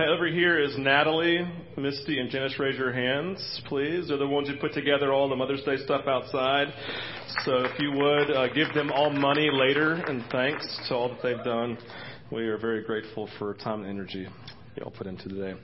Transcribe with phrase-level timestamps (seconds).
[0.00, 2.58] Hey, over here is Natalie, Misty, and Janice.
[2.58, 4.08] Raise your hands, please.
[4.08, 6.68] They're the ones who put together all the Mother's Day stuff outside.
[7.44, 11.18] So if you would uh, give them all money later, and thanks to all that
[11.22, 11.76] they've done.
[12.32, 14.26] We are very grateful for time and energy
[14.76, 15.54] y'all put into today.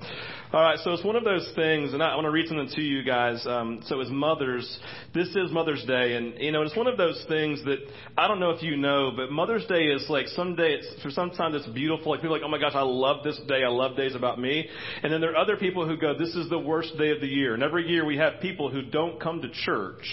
[0.57, 2.81] All right, so it's one of those things, and I want to read something to
[2.81, 3.47] you guys.
[3.47, 4.79] Um, so as mothers,
[5.13, 7.77] this is Mother's Day, and you know it's one of those things that
[8.17, 11.11] I don't know if you know, but Mother's Day is like some day, it's, for
[11.11, 12.11] sometimes it's beautiful.
[12.11, 13.65] Like people are like, oh my gosh, I love this day.
[13.65, 14.67] I love days about me.
[15.03, 17.29] And then there are other people who go, this is the worst day of the
[17.29, 17.53] year.
[17.53, 20.09] And every year we have people who don't come to church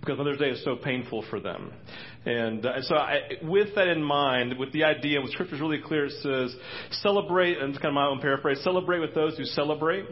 [0.00, 1.72] because Mother's Day is so painful for them.
[2.24, 5.80] And uh, so, I, with that in mind, with the idea, what Scripture is really
[5.80, 6.54] clear, it says,
[6.90, 10.04] celebrate, and it's kind of my own paraphrase, celebrate with those who celebrate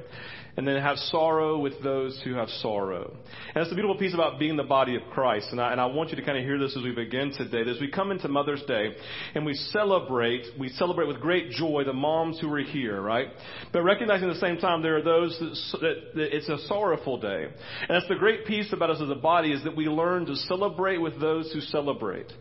[0.56, 3.10] and then have sorrow with those who have sorrow.
[3.10, 5.48] And that's the beautiful piece about being the body of Christ.
[5.50, 7.68] And I, and I want you to kind of hear this as we begin today.
[7.70, 8.96] As we come into Mother's Day
[9.34, 13.28] and we celebrate, we celebrate with great joy the moms who are here, right?
[13.72, 17.20] But recognizing at the same time there are those that, that, that it's a sorrowful
[17.20, 17.44] day.
[17.44, 20.36] And that's the great piece about us as a body is that we learn to
[20.36, 22.32] celebrate with those who celebrate.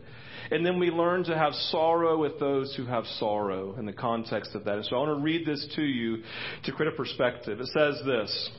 [0.50, 4.54] And then we learn to have sorrow with those who have sorrow in the context
[4.54, 4.76] of that.
[4.76, 6.22] And so I want to read this to you
[6.64, 7.60] to create a perspective.
[7.60, 8.50] It says this.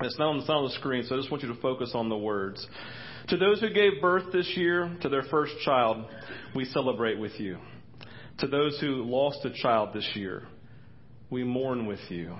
[0.00, 1.92] It's not on, it's not on the screen, so I just want you to focus
[1.94, 2.66] on the words.
[3.28, 6.04] To those who gave birth this year to their first child,
[6.54, 7.58] we celebrate with you.
[8.40, 10.42] To those who lost a child this year,
[11.30, 12.34] we mourn with you.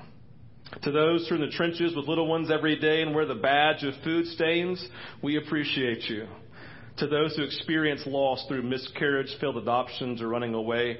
[0.83, 3.35] To those who are in the trenches with little ones every day and wear the
[3.35, 4.87] badge of food stains,
[5.23, 6.27] we appreciate you.
[6.99, 10.99] To those who experience loss through miscarriage, failed adoptions, or running away,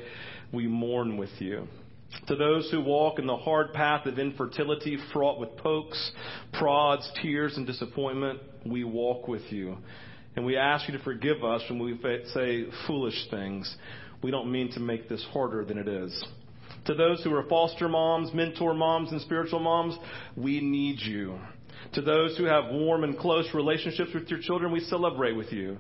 [0.53, 1.69] we mourn with you.
[2.29, 6.13] To those who walk in the hard path of infertility, fraught with pokes,
[6.53, 9.79] prods, tears, and disappointment, we walk with you.
[10.37, 11.99] And we ask you to forgive us when we
[12.33, 13.73] say foolish things.
[14.23, 16.25] We don't mean to make this harder than it is.
[16.87, 19.97] To those who are foster moms, mentor moms, and spiritual moms,
[20.37, 21.39] we need you.
[21.93, 25.79] To those who have warm and close relationships with your children, we celebrate with you.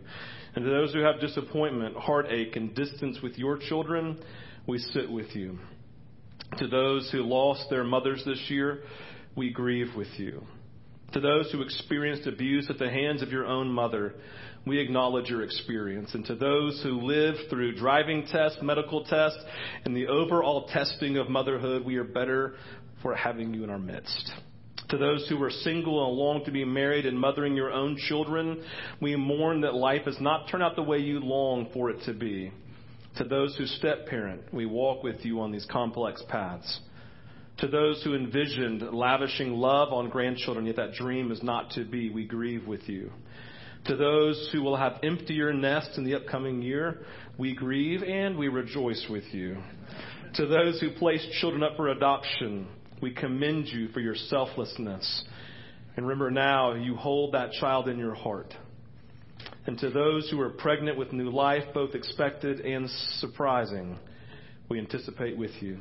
[0.54, 4.22] And to those who have disappointment, heartache, and distance with your children,
[4.66, 5.58] we sit with you.
[6.58, 8.82] To those who lost their mothers this year,
[9.34, 10.42] we grieve with you.
[11.14, 14.14] To those who experienced abuse at the hands of your own mother,
[14.66, 16.14] we acknowledge your experience.
[16.14, 19.38] And to those who live through driving tests, medical tests,
[19.84, 22.54] and the overall testing of motherhood, we are better
[23.02, 24.32] for having you in our midst.
[24.90, 28.62] To those who are single and long to be married and mothering your own children,
[29.00, 32.12] we mourn that life has not turned out the way you long for it to
[32.12, 32.52] be.
[33.16, 36.80] To those who step parent, we walk with you on these complex paths.
[37.58, 42.10] To those who envisioned lavishing love on grandchildren, yet that dream is not to be,
[42.10, 43.12] we grieve with you.
[43.86, 47.02] To those who will have emptier nests in the upcoming year,
[47.38, 49.58] we grieve and we rejoice with you.
[50.34, 52.66] To those who place children up for adoption,
[53.00, 55.24] we commend you for your selflessness.
[55.96, 58.52] And remember now, you hold that child in your heart.
[59.66, 62.88] And to those who are pregnant with new life, both expected and
[63.18, 63.98] surprising,
[64.68, 65.80] we anticipate with you.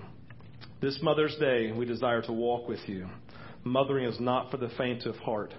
[0.81, 3.07] This Mother's Day, we desire to walk with you.
[3.63, 5.53] Mothering is not for the faint of heart,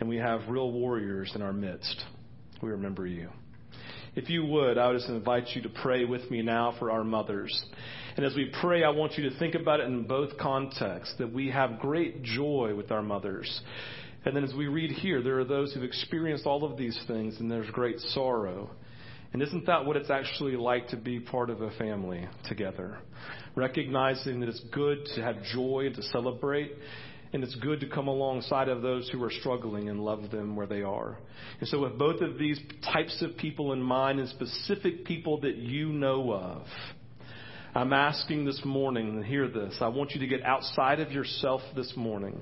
[0.00, 2.04] and we have real warriors in our midst.
[2.60, 3.30] We remember you.
[4.16, 7.04] If you would, I would just invite you to pray with me now for our
[7.04, 7.64] mothers.
[8.16, 11.32] And as we pray, I want you to think about it in both contexts that
[11.32, 13.60] we have great joy with our mothers.
[14.24, 17.38] And then as we read here, there are those who've experienced all of these things
[17.38, 18.70] and there's great sorrow.
[19.32, 22.98] And isn't that what it's actually like to be part of a family together?
[23.54, 26.72] Recognizing that it's good to have joy and to celebrate,
[27.32, 30.66] and it's good to come alongside of those who are struggling and love them where
[30.66, 31.18] they are.
[31.60, 32.60] And so, with both of these
[32.92, 36.66] types of people in mind and specific people that you know of,
[37.74, 41.60] I'm asking this morning, and hear this, I want you to get outside of yourself
[41.76, 42.40] this morning.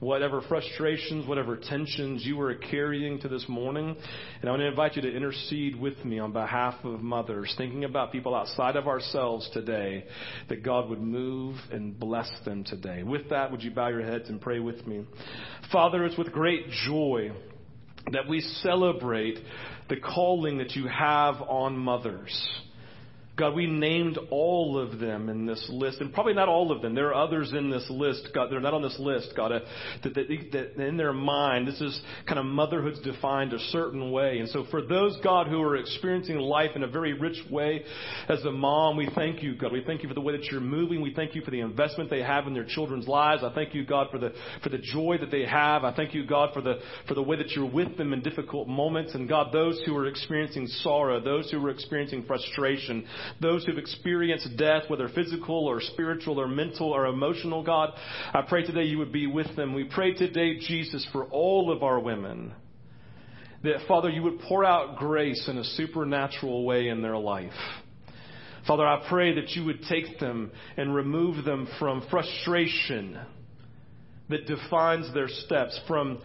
[0.00, 3.96] Whatever frustrations, whatever tensions you are carrying to this morning,
[4.40, 7.82] and I want to invite you to intercede with me on behalf of mothers, thinking
[7.82, 10.04] about people outside of ourselves today,
[10.48, 13.02] that God would move and bless them today.
[13.02, 15.04] With that, would you bow your heads and pray with me?
[15.72, 17.32] Father, it's with great joy
[18.12, 19.38] that we celebrate
[19.88, 22.48] the calling that you have on mothers.
[23.38, 26.94] God, we named all of them in this list, and probably not all of them.
[26.94, 29.60] There are others in this list, God, they're not on this list, God, uh,
[30.02, 34.38] that, that, that in their mind, this is kind of motherhood's defined a certain way.
[34.38, 37.84] And so for those, God, who are experiencing life in a very rich way
[38.28, 39.72] as a mom, we thank you, God.
[39.72, 41.00] We thank you for the way that you're moving.
[41.00, 43.42] We thank you for the investment they have in their children's lives.
[43.44, 44.32] I thank you, God, for the,
[44.62, 45.84] for the joy that they have.
[45.84, 48.68] I thank you, God, for the, for the way that you're with them in difficult
[48.68, 49.14] moments.
[49.14, 53.06] And God, those who are experiencing sorrow, those who are experiencing frustration,
[53.40, 57.90] those who've experienced death, whether physical or spiritual or mental or emotional, God.
[58.32, 59.74] I pray today you would be with them.
[59.74, 62.52] We pray today, Jesus, for all of our women.
[63.64, 67.52] That, Father, you would pour out grace in a supernatural way in their life.
[68.66, 73.18] Father, I pray that you would take them and remove them from frustration
[74.28, 76.18] that defines their steps, from,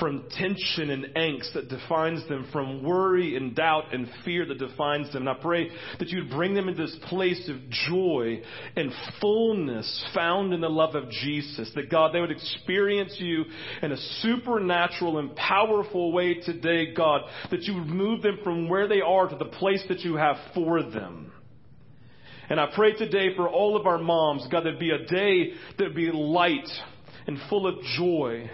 [0.00, 5.12] from tension and angst that defines them, from worry and doubt and fear that defines
[5.12, 5.26] them.
[5.26, 7.56] And I pray that you'd bring them into this place of
[7.88, 8.42] joy
[8.76, 11.70] and fullness found in the love of Jesus.
[11.74, 13.44] That God, they would experience you
[13.82, 17.22] in a supernatural and powerful way today, God.
[17.50, 20.36] That you would move them from where they are to the place that you have
[20.54, 21.32] for them.
[22.48, 25.94] And I pray today for all of our moms, God, there'd be a day that'd
[25.94, 26.68] be light
[27.26, 28.50] and full of joy.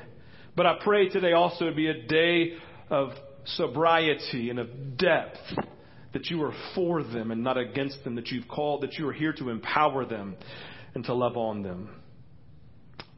[0.57, 2.55] But I pray today also to be a day
[2.89, 3.11] of
[3.45, 5.39] sobriety and of depth,
[6.13, 9.13] that you are for them and not against them, that you've called, that you are
[9.13, 10.37] here to empower them
[10.95, 11.89] and to love on them.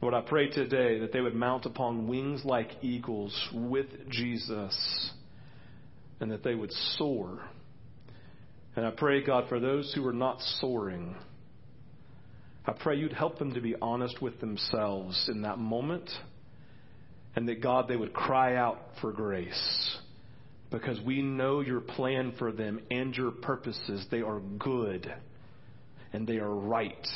[0.01, 5.11] Lord, I pray today that they would mount upon wings like eagles with Jesus
[6.19, 7.39] and that they would soar.
[8.75, 11.15] And I pray, God, for those who are not soaring,
[12.65, 16.09] I pray you'd help them to be honest with themselves in that moment
[17.35, 19.97] and that God, they would cry out for grace
[20.71, 24.05] because we know your plan for them and your purposes.
[24.09, 25.13] They are good
[26.13, 27.07] and they are right.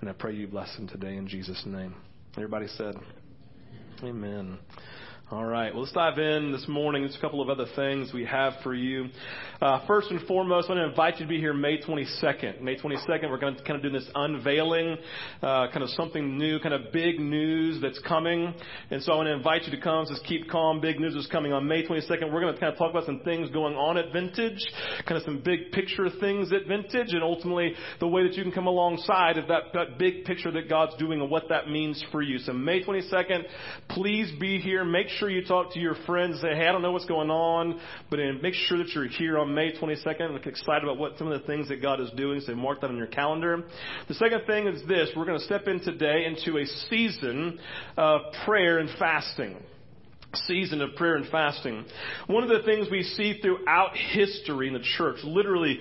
[0.00, 1.94] And I pray you bless them today in Jesus' name.
[2.36, 2.94] Everybody said,
[4.02, 4.58] Amen.
[5.28, 5.74] All right.
[5.74, 7.02] Well, let's dive in this morning.
[7.02, 9.06] There's a couple of other things we have for you.
[9.60, 12.60] Uh, first and foremost, I want to invite you to be here May 22nd.
[12.60, 14.96] May 22nd, we're going to kind of do this unveiling,
[15.42, 18.54] uh, kind of something new, kind of big news that's coming.
[18.92, 20.06] And so I want to invite you to come.
[20.08, 20.80] Just keep calm.
[20.80, 22.32] Big news is coming on May 22nd.
[22.32, 24.64] We're going to kind of talk about some things going on at Vintage,
[25.08, 28.52] kind of some big picture things at Vintage, and ultimately the way that you can
[28.52, 32.22] come alongside of that, that big picture that God's doing and what that means for
[32.22, 32.38] you.
[32.38, 33.42] So May 22nd,
[33.88, 34.84] please be here.
[34.84, 36.40] Make sure you talk to your friends.
[36.40, 37.80] Say, hey, I don't know what's going on,
[38.10, 40.20] but make sure that you're here on May 22nd.
[40.20, 42.40] I'm excited about what some of the things that God is doing.
[42.40, 43.64] So mark that on your calendar.
[44.08, 47.58] The second thing is this: we're going to step in today into a season
[47.96, 49.56] of prayer and fasting
[50.46, 51.84] season of prayer and fasting.
[52.26, 55.78] One of the things we see throughout history in the church, literally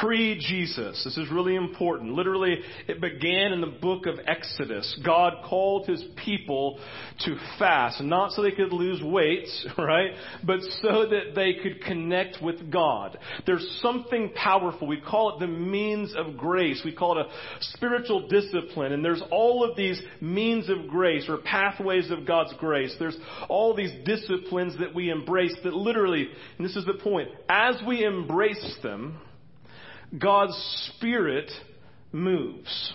[0.00, 2.12] pre-Jesus, this is really important.
[2.12, 2.58] Literally,
[2.88, 4.98] it began in the book of Exodus.
[5.04, 6.78] God called his people
[7.20, 9.48] to fast, not so they could lose weight,
[9.78, 10.12] right?
[10.44, 13.18] But so that they could connect with God.
[13.46, 14.86] There's something powerful.
[14.86, 16.82] We call it the means of grace.
[16.84, 17.30] We call it a
[17.60, 18.92] spiritual discipline.
[18.92, 22.94] And there's all of these means of grace or pathways of God's grace.
[22.98, 23.16] There's
[23.48, 26.28] all these disciplines that we embrace that literally,
[26.58, 29.18] and this is the point, as we embrace them,
[30.18, 30.56] God's
[30.94, 31.50] Spirit
[32.12, 32.92] moves.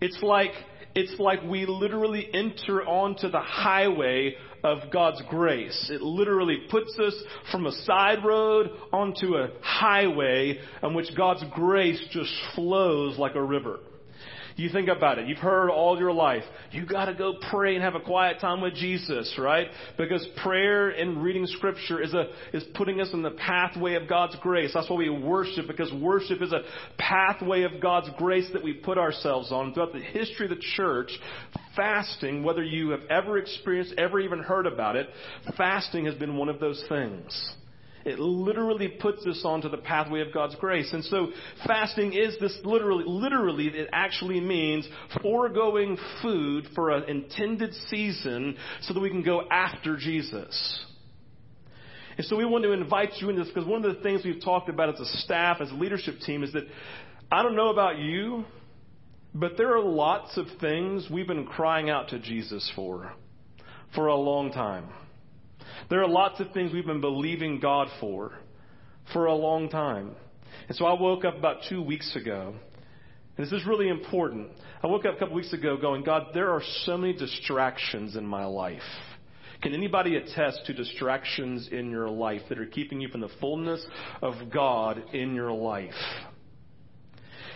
[0.00, 0.52] It's like,
[0.94, 4.34] it's like we literally enter onto the highway
[4.64, 5.90] of God's grace.
[5.92, 7.14] It literally puts us
[7.52, 13.42] from a side road onto a highway on which God's grace just flows like a
[13.42, 13.78] river.
[14.56, 15.28] You think about it.
[15.28, 16.42] You've heard all your life.
[16.72, 19.66] You gotta go pray and have a quiet time with Jesus, right?
[19.98, 24.34] Because prayer and reading scripture is a, is putting us in the pathway of God's
[24.40, 24.70] grace.
[24.72, 26.62] That's why we worship, because worship is a
[26.96, 29.74] pathway of God's grace that we put ourselves on.
[29.74, 31.10] Throughout the history of the church,
[31.76, 35.06] fasting, whether you have ever experienced, ever even heard about it,
[35.58, 37.52] fasting has been one of those things.
[38.06, 40.92] It literally puts us onto the pathway of God's grace.
[40.92, 41.32] And so
[41.66, 44.88] fasting is this literally, literally, it actually means
[45.20, 50.84] foregoing food for an intended season so that we can go after Jesus.
[52.16, 54.42] And so we want to invite you in this because one of the things we've
[54.42, 56.64] talked about as a staff, as a leadership team is that
[57.30, 58.44] I don't know about you,
[59.34, 63.12] but there are lots of things we've been crying out to Jesus for
[63.96, 64.90] for a long time.
[65.88, 68.32] There are lots of things we've been believing God for
[69.12, 70.12] for a long time.
[70.68, 72.54] And so I woke up about two weeks ago.
[73.36, 74.48] And this is really important.
[74.82, 78.26] I woke up a couple weeks ago going, God, there are so many distractions in
[78.26, 78.80] my life.
[79.62, 83.84] Can anybody attest to distractions in your life that are keeping you from the fullness
[84.22, 85.94] of God in your life?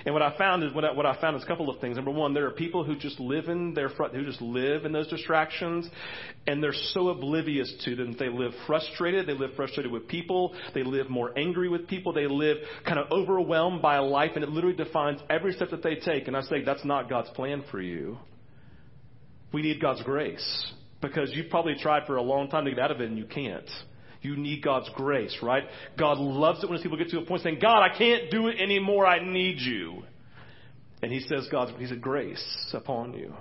[0.05, 1.97] And what I found is what I, what I found is a couple of things.
[1.97, 4.93] Number one, there are people who just live in their front, who just live in
[4.93, 5.89] those distractions,
[6.47, 8.17] and they're so oblivious to them.
[8.19, 9.27] They live frustrated.
[9.27, 10.55] They live frustrated with people.
[10.75, 12.13] They live more angry with people.
[12.13, 15.97] They live kind of overwhelmed by life, and it literally defines every step that they
[15.97, 16.29] take.
[16.29, 18.19] And I say that's not God's plan for you.
[19.53, 22.91] We need God's grace because you've probably tried for a long time to get out
[22.91, 23.69] of it, and you can't.
[24.23, 25.65] You need God's grace, right?
[25.99, 28.49] God loves it when his people get to a point saying, God, I can't do
[28.49, 29.07] it anymore.
[29.07, 30.03] I need you.
[31.03, 33.35] And he says, God's, he said, grace upon you.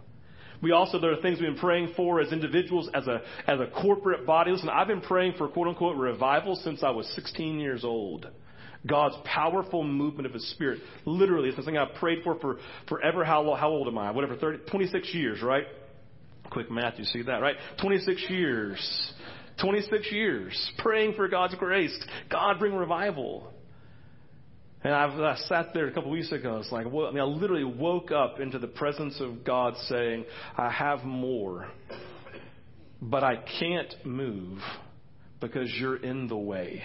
[0.61, 3.67] We also, there are things we've been praying for as individuals, as a, as a
[3.81, 4.51] corporate body.
[4.51, 8.27] Listen, I've been praying for quote unquote revival since I was 16 years old.
[8.85, 10.79] God's powerful movement of His Spirit.
[11.05, 13.25] Literally, it's something I've prayed for for forever.
[13.25, 14.11] How, how old am I?
[14.11, 15.65] Whatever, 30, 26 years, right?
[16.49, 17.55] Quick math, you see that, right?
[17.81, 19.13] 26 years.
[19.61, 21.97] 26 years praying for God's grace.
[22.29, 23.51] God bring revival.
[24.83, 26.57] And I've, I sat there a couple weeks ago.
[26.57, 30.25] It's like, well, I mean, I literally woke up into the presence of God saying,
[30.57, 31.67] I have more,
[33.01, 34.59] but I can't move
[35.41, 36.83] because you're in the way.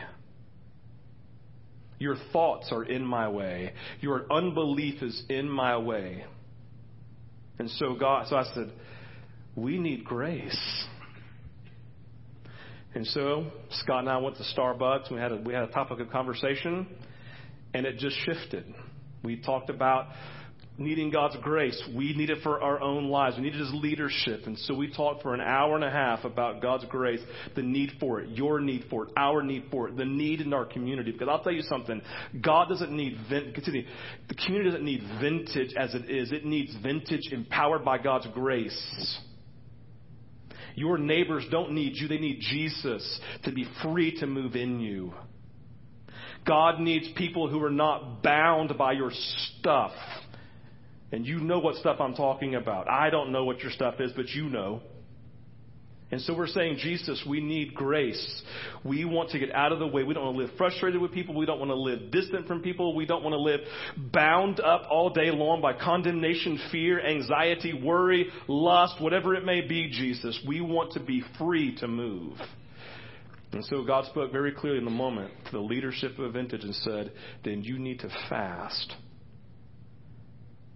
[1.98, 3.72] Your thoughts are in my way.
[4.00, 6.24] Your unbelief is in my way.
[7.58, 8.72] And so God, so I said,
[9.54, 10.84] we need grace.
[12.94, 15.10] And so Scott and I went to Starbucks.
[15.10, 16.86] We had a, we had a topic of conversation
[17.74, 18.72] and it just shifted.
[19.22, 20.06] We talked about
[20.76, 21.80] needing God's grace.
[21.94, 23.36] We need it for our own lives.
[23.36, 24.42] We needed His leadership.
[24.46, 27.20] And so we talked for an hour and a half about God's grace,
[27.54, 30.52] the need for it, your need for it, our need for it, the need in
[30.52, 31.12] our community.
[31.12, 32.00] Because I'll tell you something,
[32.40, 33.86] God doesn't need, continue,
[34.28, 36.32] the community doesn't need vintage as it is.
[36.32, 39.18] It needs vintage empowered by God's grace.
[40.74, 42.08] Your neighbors don't need you.
[42.08, 45.12] They need Jesus to be free to move in you.
[46.46, 49.92] God needs people who are not bound by your stuff.
[51.12, 52.88] And you know what stuff I'm talking about.
[52.88, 54.82] I don't know what your stuff is, but you know.
[56.14, 58.42] And so we're saying, Jesus, we need grace.
[58.84, 60.04] We want to get out of the way.
[60.04, 61.34] We don't want to live frustrated with people.
[61.34, 62.94] We don't want to live distant from people.
[62.94, 63.58] We don't want to live
[64.12, 69.90] bound up all day long by condemnation, fear, anxiety, worry, lust, whatever it may be,
[69.90, 70.40] Jesus.
[70.46, 72.38] We want to be free to move.
[73.50, 76.76] And so God spoke very clearly in the moment to the leadership of Vintage and
[76.76, 77.10] said,
[77.42, 78.94] then you need to fast.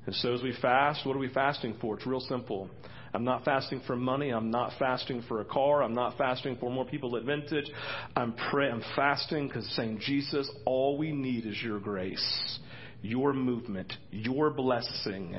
[0.07, 1.95] And so as we fast, what are we fasting for?
[1.95, 2.69] It's real simple.
[3.15, 4.31] I'm not fasting for money.
[4.31, 5.83] I'm not fasting for a car.
[5.83, 7.71] I'm not fasting for more people at Vintage.
[8.17, 8.35] I'm.
[8.53, 12.59] I'm fasting because saying, Jesus, all we need is your grace,
[13.03, 15.37] your movement, your blessing.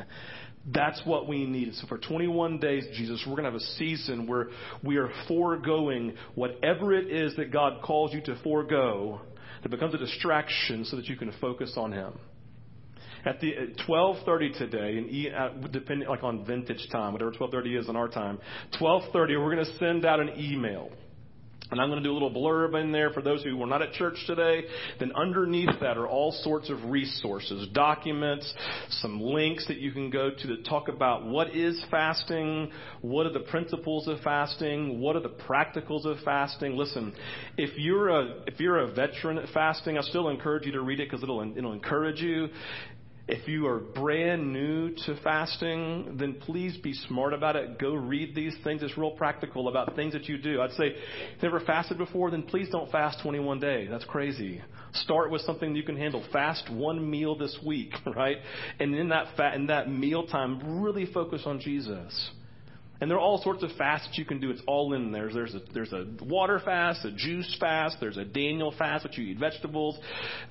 [0.72, 1.74] That's what we need.
[1.76, 4.50] So for 21 days, Jesus, we're going to have a season where
[4.84, 9.22] we are foregoing whatever it is that God calls you to forego
[9.64, 12.14] that becomes a distraction so that you can focus on Him.
[13.26, 17.90] At the at 12:30 today, and uh, depending like on vintage time, whatever 12:30 is
[17.90, 18.40] in our time,
[18.80, 20.90] 12:30 we're going to send out an email
[21.72, 23.82] and I'm going to do a little blurb in there for those who were not
[23.82, 24.64] at church today.
[25.00, 28.52] Then underneath that are all sorts of resources, documents,
[28.90, 32.72] some links that you can go to that talk about what is fasting,
[33.02, 36.76] what are the principles of fasting, what are the practicals of fasting.
[36.76, 37.14] Listen,
[37.58, 41.00] if you're a if you're a veteran at fasting, I still encourage you to read
[41.00, 42.48] it because it'll it'll encourage you.
[43.32, 47.78] If you are brand new to fasting, then please be smart about it.
[47.78, 48.82] Go read these things.
[48.82, 50.60] It's real practical about things that you do.
[50.62, 50.98] I'd say, if
[51.34, 53.88] you've never fasted before, then please don't fast 21 days.
[53.92, 54.64] That's crazy.
[54.94, 56.26] Start with something you can handle.
[56.34, 58.38] Fast one meal this week, right?
[58.80, 62.32] And in that fat, in that meal time, really focus on Jesus.
[63.02, 64.52] And there are all sorts of fasts you can do.
[64.52, 65.32] It's all in there.
[65.32, 69.26] There's a, there's a water fast, a juice fast, there's a Daniel fast, which you
[69.26, 69.98] eat vegetables.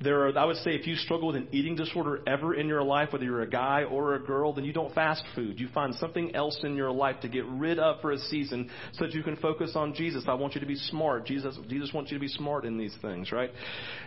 [0.02, 2.82] There are, I would say, if you struggle with an eating disorder ever in your
[2.82, 5.60] life, whether you're a guy or a girl, then you don't fast food.
[5.60, 9.04] You find something else in your life to get rid of for a season so
[9.04, 10.24] that you can focus on Jesus.
[10.26, 11.26] I want you to be smart.
[11.26, 13.50] Jesus, Jesus wants you to be smart in these things, right?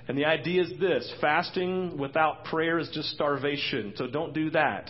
[0.08, 3.94] And the idea is this fasting without prayer is just starvation.
[3.98, 4.90] So don't do that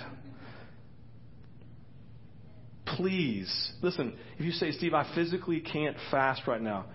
[2.95, 6.85] please, listen, if you say, Steve, I physically can't fast right now,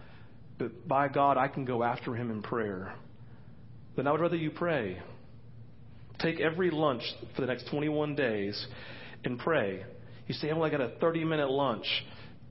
[0.58, 2.94] but by God, I can go after him in prayer,
[3.96, 5.00] then I would rather you pray.
[6.18, 7.02] Take every lunch
[7.34, 8.66] for the next 21 days
[9.24, 9.84] and pray.
[10.26, 11.86] You say, I'm only got a 30 minute lunch.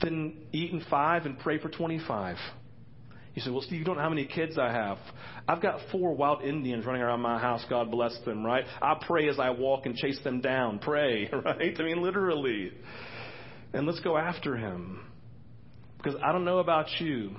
[0.02, 2.38] Then eat in five and pray for 25.
[3.34, 4.98] You say, well, Steve, you don't know how many kids I have.
[5.48, 7.66] I've got four wild Indians running around my house.
[7.70, 8.64] God bless them, right?
[8.82, 10.80] I pray as I walk and chase them down.
[10.80, 11.76] Pray, right?
[11.78, 12.72] I mean, literally
[13.74, 15.02] and let's go after him.
[15.98, 17.32] Because I don't know about you,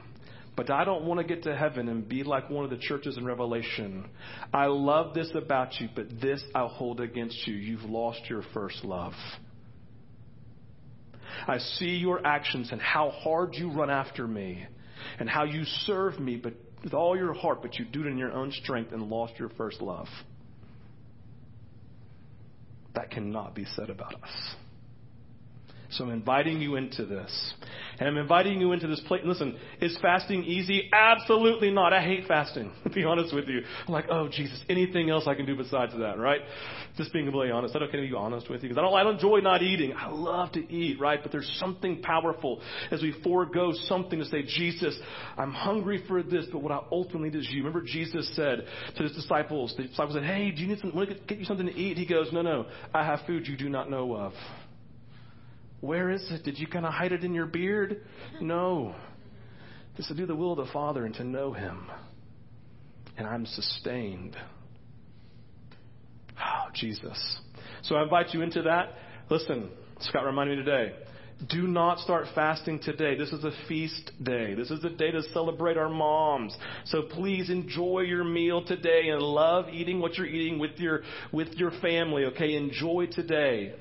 [0.57, 3.17] but I don't want to get to heaven and be like one of the churches
[3.17, 4.09] in Revelation.
[4.53, 7.55] I love this about you, but this I'll hold against you.
[7.55, 9.13] You've lost your first love.
[11.47, 14.67] I see your actions and how hard you run after me
[15.19, 18.17] and how you serve me but with all your heart, but you do it in
[18.17, 20.07] your own strength and lost your first love.
[22.95, 24.55] That cannot be said about us.
[25.97, 27.55] So I'm inviting you into this.
[27.99, 29.23] And I'm inviting you into this place.
[29.25, 30.91] Listen, is fasting easy?
[30.93, 31.95] Absolutely not.
[31.95, 33.63] I hate fasting, to be honest with you.
[33.87, 36.41] I'm like, oh, Jesus, anything else I can do besides that, right?
[36.97, 37.75] Just being completely honest.
[37.75, 39.95] I don't can be honest with you because I don't, I don't enjoy not eating.
[39.97, 41.21] I love to eat, right?
[41.23, 42.61] But there's something powerful
[42.91, 44.99] as we forego something to say, Jesus,
[45.39, 47.65] I'm hungry for this, but what I ultimately need is you.
[47.65, 51.09] Remember Jesus said to his disciples, the disciples said, hey, do you need something, want
[51.09, 51.97] to get you something to eat?
[51.97, 54.33] He goes, no, no, I have food you do not know of.
[55.81, 56.43] Where is it?
[56.45, 58.03] Did you kind of hide it in your beard?
[58.41, 58.95] No.
[59.97, 61.87] It's to do the will of the Father and to know Him.
[63.17, 64.37] And I'm sustained.
[66.39, 67.39] Oh, Jesus.
[67.83, 68.95] So I invite you into that.
[69.31, 70.95] Listen, Scott reminded me today.
[71.49, 73.15] Do not start fasting today.
[73.15, 74.55] This is a feast day.
[74.55, 76.57] This is a day to celebrate our moms.
[76.87, 81.03] So please enjoy your meal today and love eating what you're eating with your
[81.33, 82.55] with your family, okay?
[82.55, 83.75] Enjoy today.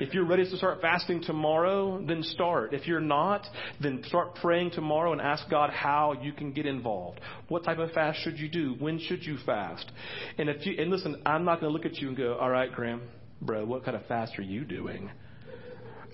[0.00, 2.72] If you're ready to start fasting tomorrow, then start.
[2.72, 3.46] If you're not,
[3.80, 7.20] then start praying tomorrow and ask God how you can get involved.
[7.48, 8.74] What type of fast should you do?
[8.78, 9.90] When should you fast?
[10.38, 12.50] And if you and listen, I'm not going to look at you and go, "All
[12.50, 13.02] right, Graham,
[13.40, 15.10] bro, what kind of fast are you doing?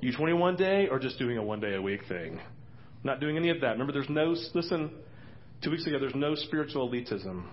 [0.01, 2.41] You 21 day or just doing a one day a week thing?
[3.05, 3.73] not doing any of that.
[3.73, 4.91] Remember, there's no listen.
[5.63, 7.45] Two weeks ago, there's no spiritual elitism.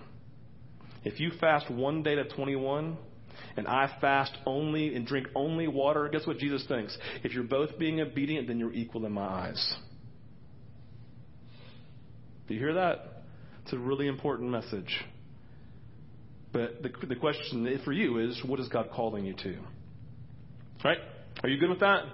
[1.04, 2.96] If you fast one day to 21,
[3.56, 6.96] and I fast only and drink only water, guess what Jesus thinks?
[7.22, 9.76] If you're both being obedient, then you're equal in my eyes.
[12.48, 13.24] Do you hear that?
[13.64, 15.04] It's a really important message.
[16.52, 19.58] But the, the question for you is what is God calling you to?
[20.84, 20.98] Right?
[21.42, 22.04] Are you good with that?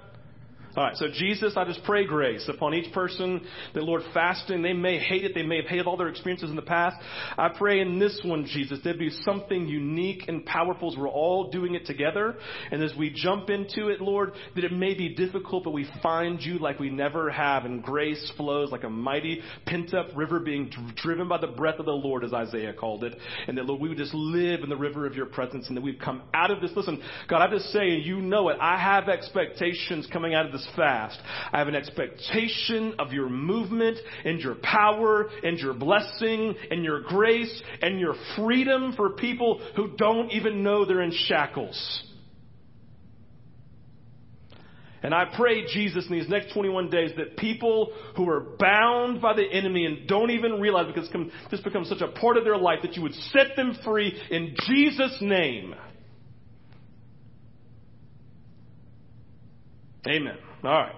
[0.75, 3.43] All right, so Jesus, I just pray grace upon each person
[3.75, 6.57] that, Lord, fasting, they may hate it, they may have hated all their experiences in
[6.57, 6.97] the past.
[7.37, 11.51] I pray in this one, Jesus, there'd be something unique and powerful as we're all
[11.51, 12.37] doing it together.
[12.71, 16.41] And as we jump into it, Lord, that it may be difficult, but we find
[16.41, 20.71] you like we never have, and grace flows like a mighty pent up river being
[20.97, 23.15] driven by the breath of the Lord, as Isaiah called it.
[23.47, 25.83] And that, Lord, we would just live in the river of your presence and that
[25.83, 26.71] we've come out of this.
[26.75, 30.62] Listen, God, I just say, you know it, I have expectations coming out of this
[30.77, 31.19] fast.
[31.53, 37.03] I have an expectation of your movement and your power and your blessing and your
[37.03, 42.05] grace and your freedom for people who don't even know they're in shackles.
[45.03, 49.35] And I pray, Jesus, in these next 21 days that people who are bound by
[49.35, 51.11] the enemy and don't even realize because
[51.51, 54.55] this becomes such a part of their life that you would set them free in
[54.69, 55.75] Jesus' name.
[60.07, 60.37] Amen.
[60.65, 60.95] All right.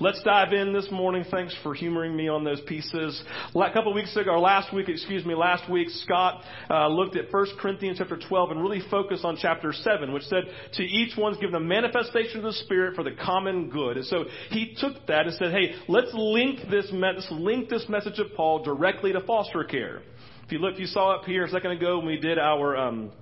[0.00, 1.26] Let's dive in this morning.
[1.30, 3.22] Thanks for humoring me on those pieces.
[3.54, 7.14] A couple of weeks ago, or last week, excuse me, last week, Scott uh, looked
[7.14, 11.18] at 1 Corinthians chapter 12 and really focused on chapter 7, which said, To each
[11.18, 13.98] one's given a manifestation of the Spirit for the common good.
[13.98, 18.18] And so he took that and said, Hey, let's link this, let's link this message
[18.18, 20.00] of Paul directly to foster care.
[20.44, 23.12] If you look, you saw up here a second ago when we did our um,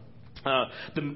[0.44, 0.64] uh,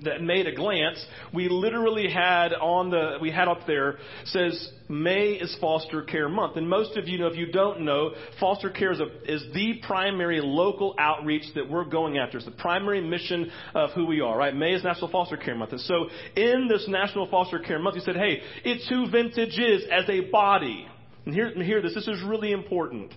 [0.05, 5.33] that made a glance, we literally had on the, we had up there, says May
[5.33, 6.57] is foster care month.
[6.57, 9.81] And most of you know, if you don't know, foster care is, a, is the
[9.87, 12.39] primary local outreach that we're going after.
[12.39, 14.55] It's the primary mission of who we are, right?
[14.55, 15.73] May is National Foster Care Month.
[15.73, 19.85] And so in this National Foster Care Month, he said, hey, it's who Vintage is
[19.91, 20.87] as a body.
[21.27, 21.95] And hear, hear this.
[21.95, 23.13] This is really important.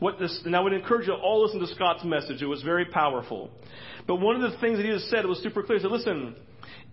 [0.00, 2.42] What this, and I would encourage you to all listen to Scott's message.
[2.42, 3.50] It was very powerful.
[4.06, 5.78] But one of the things that he just said was super clear.
[5.78, 6.34] He said, listen,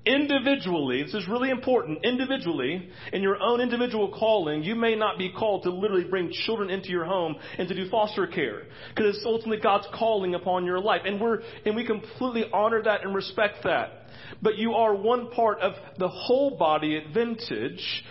[0.05, 5.31] individually, this is really important, individually, in your own individual calling, you may not be
[5.31, 8.63] called to literally bring children into your home and to do foster care.
[8.95, 11.01] Because it's ultimately God's calling upon your life.
[11.05, 14.07] And we're, and we completely honor that and respect that.
[14.41, 18.03] But you are one part of the whole body at Vintage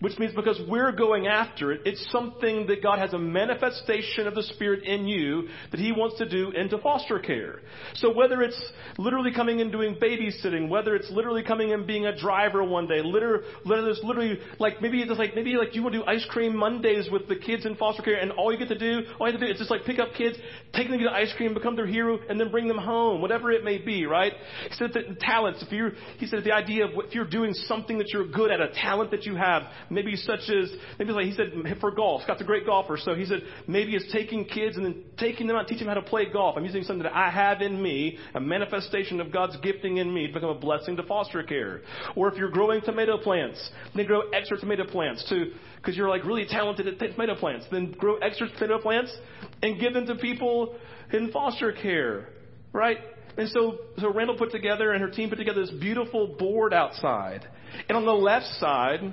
[0.00, 4.34] which means because we're going after it, it's something that God has a manifestation of
[4.34, 7.60] the Spirit in you that He wants to do into foster care.
[7.94, 8.60] So whether it's
[8.98, 13.02] literally coming and doing babysitting, whether it's literally coming and being a driver one day,
[13.02, 16.26] literally, whether it's literally like maybe it's like maybe like you want to do ice
[16.30, 19.26] cream Mondays with the kids in foster care, and all you get to do, all
[19.26, 20.36] you have to do is just like pick up kids,
[20.74, 23.50] take them to get ice cream, become their hero, and then bring them home, whatever
[23.50, 24.32] it may be, right?
[24.68, 25.62] He said that talents.
[25.62, 28.60] If you're, he said the idea of if you're doing something that you're good at,
[28.60, 32.40] a talent that you have, maybe such as, maybe like he said for golf, Scott's
[32.40, 35.68] a great golfer, so he said maybe it's taking kids and then taking them out,
[35.68, 36.56] teaching them how to play golf.
[36.56, 40.26] I'm using something that I have in me, a manifestation of God's gifting in me
[40.26, 41.82] to become a blessing to foster care.
[42.14, 46.24] Or if you're growing tomato plants, then grow extra tomato plants to, because you're like
[46.24, 49.16] really talented at tomato plants, then grow extra tomato plants
[49.62, 50.76] and give them to people
[51.12, 52.28] in foster care,
[52.72, 52.98] right?
[53.38, 57.46] And so, so Randall put together and her team put together this beautiful board outside.
[57.88, 59.12] And on the left side,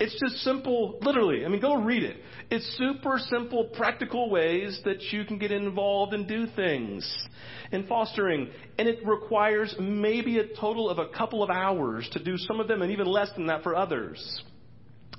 [0.00, 1.44] It's just simple, literally.
[1.44, 2.16] I mean, go read it.
[2.50, 7.28] It's super simple, practical ways that you can get involved and do things
[7.70, 8.48] in fostering.
[8.78, 12.66] And it requires maybe a total of a couple of hours to do some of
[12.66, 14.42] them and even less than that for others.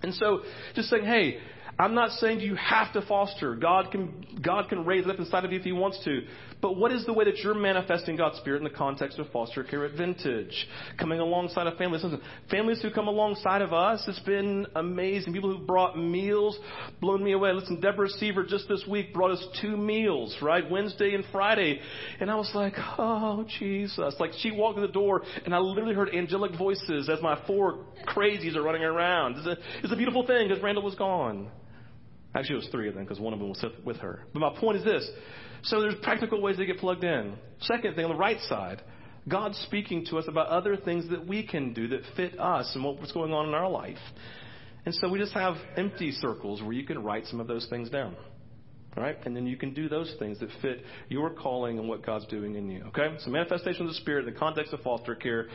[0.01, 0.41] And so
[0.73, 1.37] just saying, hey,
[1.81, 3.55] I'm not saying you have to foster.
[3.55, 6.21] God can, God can raise it up inside of you if He wants to.
[6.61, 9.63] But what is the way that you're manifesting God's Spirit in the context of foster
[9.63, 10.67] care at Vintage?
[10.99, 12.03] Coming alongside of families.
[12.03, 15.33] Listen, families who come alongside of us, it's been amazing.
[15.33, 16.55] People who brought meals,
[16.99, 17.51] blown me away.
[17.51, 20.69] Listen, Deborah Seaver just this week brought us two meals, right?
[20.69, 21.79] Wednesday and Friday.
[22.19, 24.13] And I was like, oh, Jesus.
[24.19, 27.85] Like she walked in the door and I literally heard angelic voices as my four
[28.07, 29.37] crazies are running around.
[29.37, 31.49] It's a, it's a beautiful thing because Randall was gone.
[32.33, 34.23] Actually, it was three of them because one of them was with her.
[34.33, 35.09] But my point is this.
[35.63, 37.33] So there's practical ways to get plugged in.
[37.61, 38.81] Second thing, on the right side,
[39.27, 42.83] God's speaking to us about other things that we can do that fit us and
[42.83, 43.99] what's going on in our life.
[44.85, 47.89] And so we just have empty circles where you can write some of those things
[47.89, 48.15] down.
[48.97, 49.15] Right?
[49.25, 52.55] And then you can do those things that fit your calling and what God's doing
[52.55, 52.83] in you.
[52.87, 53.15] Okay?
[53.19, 55.47] So manifestation of the Spirit in the context of foster care.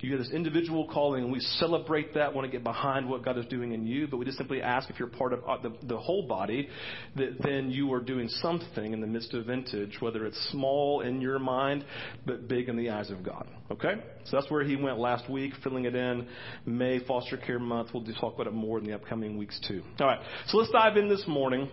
[0.00, 3.38] You get this individual calling and we celebrate that, want to get behind what God
[3.38, 5.74] is doing in you, but we just simply ask if you're part of uh, the,
[5.86, 6.68] the whole body,
[7.16, 11.22] that then you are doing something in the midst of vintage, whether it's small in
[11.22, 11.86] your mind,
[12.26, 13.48] but big in the eyes of God.
[13.70, 13.94] Okay?
[14.24, 16.26] So that's where he went last week, filling it in.
[16.66, 17.90] May Foster Care Month.
[17.94, 19.82] We'll talk about it more in the upcoming weeks too.
[20.00, 20.20] All right.
[20.48, 21.70] So let's dive in this morning.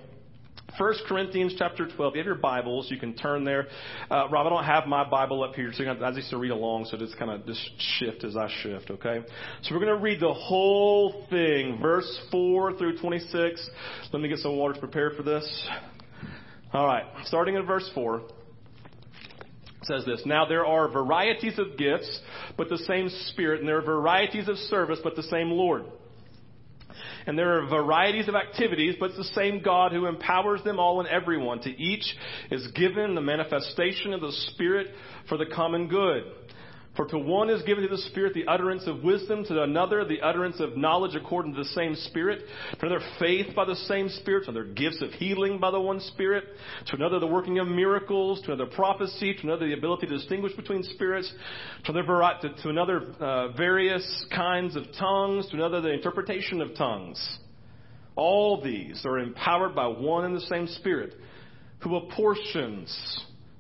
[0.78, 2.16] 1 Corinthians chapter 12.
[2.16, 3.68] You have your Bibles, you can turn there.
[4.10, 6.86] Uh, Rob, I don't have my Bible up here, so I just to read along,
[6.86, 7.60] so just kind of just
[8.00, 9.20] shift as I shift, okay?
[9.64, 13.70] So we're going to read the whole thing, verse 4 through 26.
[14.14, 15.68] Let me get some water to prepare for this.
[16.74, 18.22] All right, starting in verse 4
[19.84, 22.22] says this Now there are varieties of gifts,
[22.56, 25.84] but the same Spirit, and there are varieties of service, but the same Lord.
[27.26, 31.00] And there are varieties of activities, but it's the same God who empowers them all
[31.00, 31.60] and everyone.
[31.62, 32.16] To each
[32.50, 34.88] is given the manifestation of the Spirit
[35.30, 36.24] for the common good.
[37.02, 40.22] For to one is given to the Spirit the utterance of wisdom, to another the
[40.22, 42.44] utterance of knowledge according to the same Spirit,
[42.80, 46.00] to another faith by the same Spirit, to another gifts of healing by the one
[46.00, 46.44] Spirit,
[46.86, 50.56] to another the working of miracles, to another prophecy, to another the ability to distinguish
[50.56, 51.34] between spirits,
[51.86, 57.40] to another, to, another uh, various kinds of tongues, to another the interpretation of tongues.
[58.16, 61.16] All these are empowered by one and the same Spirit,
[61.80, 63.26] who apportions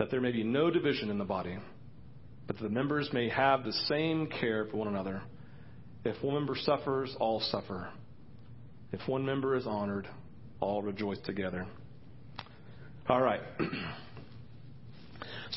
[0.00, 1.58] that there may be no division in the body,
[2.46, 5.20] but that the members may have the same care for one another.
[6.06, 7.90] If one member suffers, all suffer.
[8.92, 10.08] If one member is honored,
[10.58, 11.66] all rejoice together.
[13.10, 13.42] All right.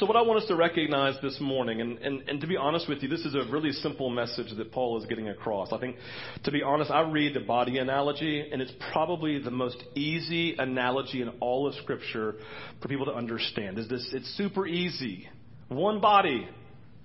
[0.03, 2.89] So, what I want us to recognize this morning, and, and, and to be honest
[2.89, 5.71] with you, this is a really simple message that Paul is getting across.
[5.71, 5.95] I think,
[6.43, 11.21] to be honest, I read the body analogy, and it's probably the most easy analogy
[11.21, 12.35] in all of Scripture
[12.81, 13.79] for people to understand.
[13.79, 14.05] Is this?
[14.11, 15.29] It's super easy.
[15.69, 16.49] One body.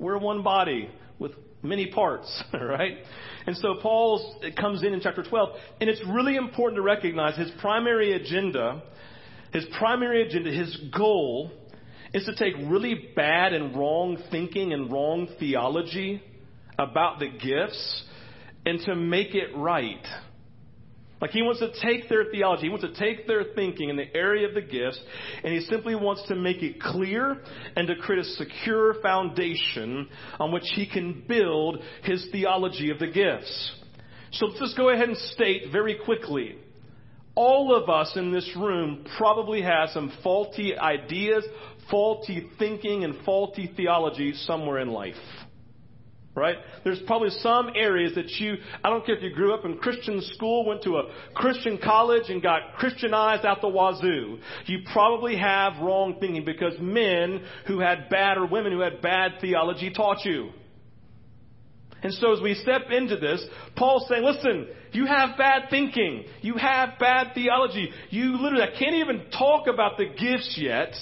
[0.00, 2.96] We're one body with many parts, right?
[3.46, 7.52] And so Paul comes in in chapter 12, and it's really important to recognize his
[7.60, 8.82] primary agenda,
[9.52, 11.52] his primary agenda, his goal
[12.14, 16.22] is to take really bad and wrong thinking and wrong theology
[16.78, 18.04] about the gifts
[18.64, 20.06] and to make it right.
[21.20, 24.14] Like he wants to take their theology, he wants to take their thinking in the
[24.16, 25.00] area of the gifts,
[25.42, 27.42] and he simply wants to make it clear
[27.74, 33.08] and to create a secure foundation on which he can build his theology of the
[33.08, 33.72] gifts.
[34.30, 36.56] So let's just go ahead and state very quickly.
[37.34, 41.44] All of us in this room probably have some faulty ideas,
[41.90, 45.16] faulty thinking, and faulty theology somewhere in life
[46.38, 46.56] right?
[46.84, 50.22] There's probably some areas that you, I don't care if you grew up in Christian
[50.34, 54.38] school, went to a Christian college and got Christianized out the wazoo.
[54.66, 59.40] You probably have wrong thinking because men who had bad or women who had bad
[59.40, 60.50] theology taught you.
[62.00, 66.24] And so as we step into this, Paul's saying, listen, you have bad thinking.
[66.42, 67.90] You have bad theology.
[68.10, 70.94] You literally, I can't even talk about the gifts yet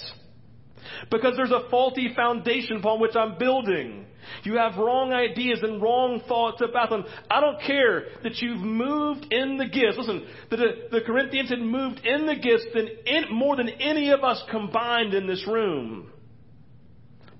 [1.09, 4.05] because there's a faulty foundation upon which I'm building.
[4.43, 7.05] You have wrong ideas and wrong thoughts about them.
[7.29, 9.97] I don't care that you've moved in the gifts.
[9.97, 10.57] Listen, the,
[10.91, 15.13] the Corinthians had moved in the gifts than in, more than any of us combined
[15.13, 16.11] in this room.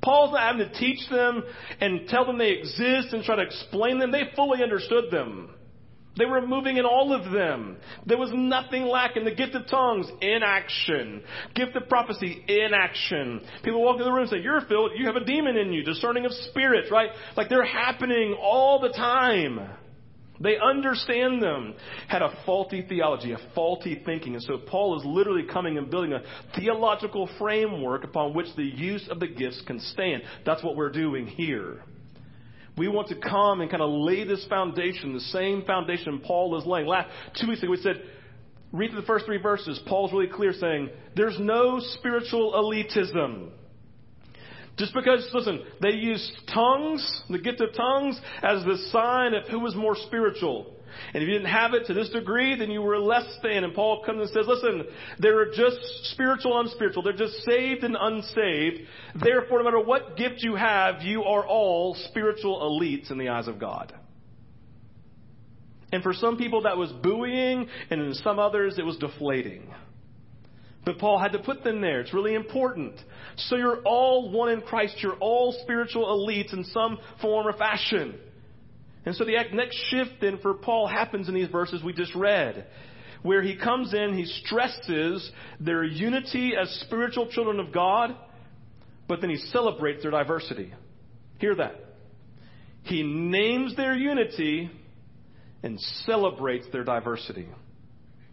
[0.02, 1.44] Paul's not having to teach them
[1.82, 4.12] and tell them they exist and try to explain them.
[4.12, 5.54] They fully understood them.
[6.18, 7.78] They were moving in all of them.
[8.06, 9.26] There was nothing lacking.
[9.26, 11.24] The gift of tongues, in action.
[11.56, 13.42] Gift of prophecy, in action.
[13.64, 15.84] People walk in the room and say, You're filled, you have a demon in you,
[15.84, 17.10] discerning of spirits, right?
[17.36, 19.60] Like they're happening all the time.
[20.40, 21.74] They understand them.
[22.08, 24.36] Had a faulty theology, a faulty thinking.
[24.36, 26.22] And so Paul is literally coming and building a
[26.56, 30.24] theological framework upon which the use of the gifts can stand.
[30.46, 31.82] That's what we're doing here.
[32.78, 36.66] We want to come and kind of lay this foundation, the same foundation Paul is
[36.66, 36.86] laying.
[36.86, 37.10] Last
[37.40, 38.04] two weeks ago, we said,
[38.72, 39.80] read the first three verses.
[39.88, 43.50] Paul's really clear saying, there's no spiritual elitism.
[44.78, 49.60] Just because, listen, they used tongues, the gift of tongues, as the sign of who
[49.60, 50.76] was more spiritual.
[51.13, 53.63] And if you didn't have it to this degree, then you were less than.
[53.63, 54.84] And Paul comes and says, listen,
[55.19, 55.78] they're just
[56.12, 57.04] spiritual, and unspiritual.
[57.04, 58.82] They're just saved and unsaved.
[59.21, 63.47] Therefore, no matter what gift you have, you are all spiritual elites in the eyes
[63.47, 63.93] of God.
[65.91, 69.73] And for some people that was buoying, and in some others it was deflating.
[70.84, 72.00] But Paul had to put them there.
[72.00, 72.93] It's really important.
[73.36, 74.95] So you're all one in Christ.
[75.00, 78.19] You're all spiritual elites in some form or fashion.
[79.08, 82.67] And so the next shift then for Paul happens in these verses we just read,
[83.22, 88.13] where he comes in, he stresses their unity as spiritual children of God,
[89.08, 90.74] but then he celebrates their diversity.
[91.39, 91.76] Hear that.
[92.84, 94.70] He names their unity
[95.63, 97.48] and celebrates their diversity.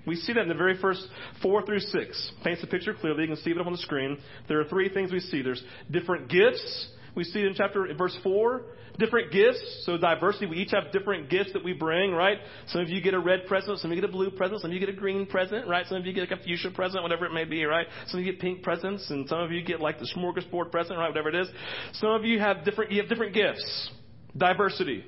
[0.09, 1.07] We see that in the very first
[1.41, 2.33] four through six.
[2.43, 3.23] Paints the picture clearly.
[3.23, 4.19] You can see it up on the screen.
[4.49, 5.41] There are three things we see.
[5.41, 6.89] There's different gifts.
[7.15, 8.63] We see it in chapter verse four
[8.99, 9.83] different gifts.
[9.85, 12.39] So diversity, we each have different gifts that we bring, right?
[12.69, 14.71] Some of you get a red present, some of you get a blue present, some
[14.71, 15.87] of you get a green present, right?
[15.87, 17.87] Some of you get a fuchsia present, whatever it may be, right?
[18.07, 20.99] Some of you get pink presents, and some of you get like the smorgasbord present,
[20.99, 21.09] right?
[21.09, 21.49] Whatever it is.
[21.95, 23.91] Some of you have different, you have different gifts.
[24.37, 25.05] Diversity.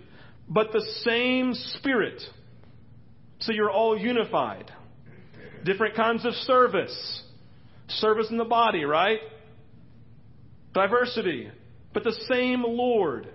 [0.49, 2.23] But the same spirit.
[3.41, 4.71] So you're all unified.
[5.65, 7.23] Different kinds of service.
[7.89, 9.19] Service in the body, right?
[10.73, 11.51] Diversity.
[11.93, 13.29] But the same Lord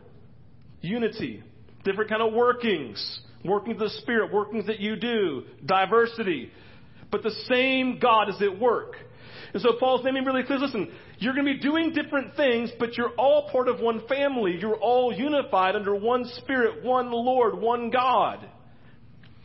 [0.81, 1.43] unity,
[1.83, 6.51] different kind of workings, workings of the Spirit, workings that you do, diversity.
[7.11, 8.95] But the same God is at work.
[9.53, 12.97] And so Paul's naming really clear, listen, you're going to be doing different things, but
[12.97, 14.57] you're all part of one family.
[14.59, 18.47] You're all unified under one Spirit, one Lord, one God.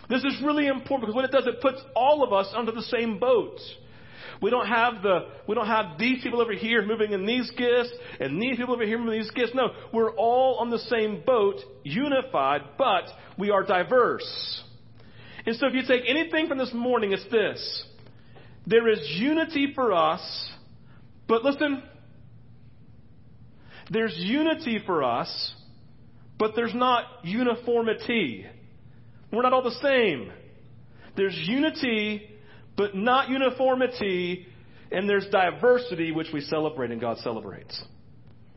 [0.09, 2.83] This is really important because what it does, it puts all of us under the
[2.83, 3.59] same boat.
[4.41, 7.93] We don't have the, we don't have these people over here moving in these gifts
[8.21, 9.53] and these people over here moving in these gifts.
[9.55, 13.05] No, we're all on the same boat, unified, but
[13.39, 14.62] we are diverse.
[15.47, 17.85] And so if you take anything from this morning, it's this.
[18.67, 20.21] There is unity for us,
[21.29, 21.83] but listen,
[23.91, 25.55] there's unity for us,
[26.39, 28.47] but there's not uniformity.
[29.33, 30.33] We're not all the same.
[31.17, 32.29] There's unity
[32.77, 34.47] but not uniformity,
[34.93, 37.83] and there's diversity which we celebrate and God celebrates.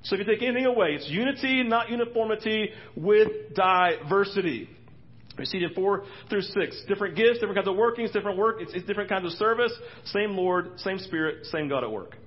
[0.04, 4.70] So if you take anything away, it's unity, not uniformity, with diversity.
[5.38, 6.82] We see it in four through six.
[6.88, 9.72] Different gifts, different kinds of workings, different work, it's, it's different kinds of service,
[10.06, 12.18] same Lord, same Spirit, same God at work.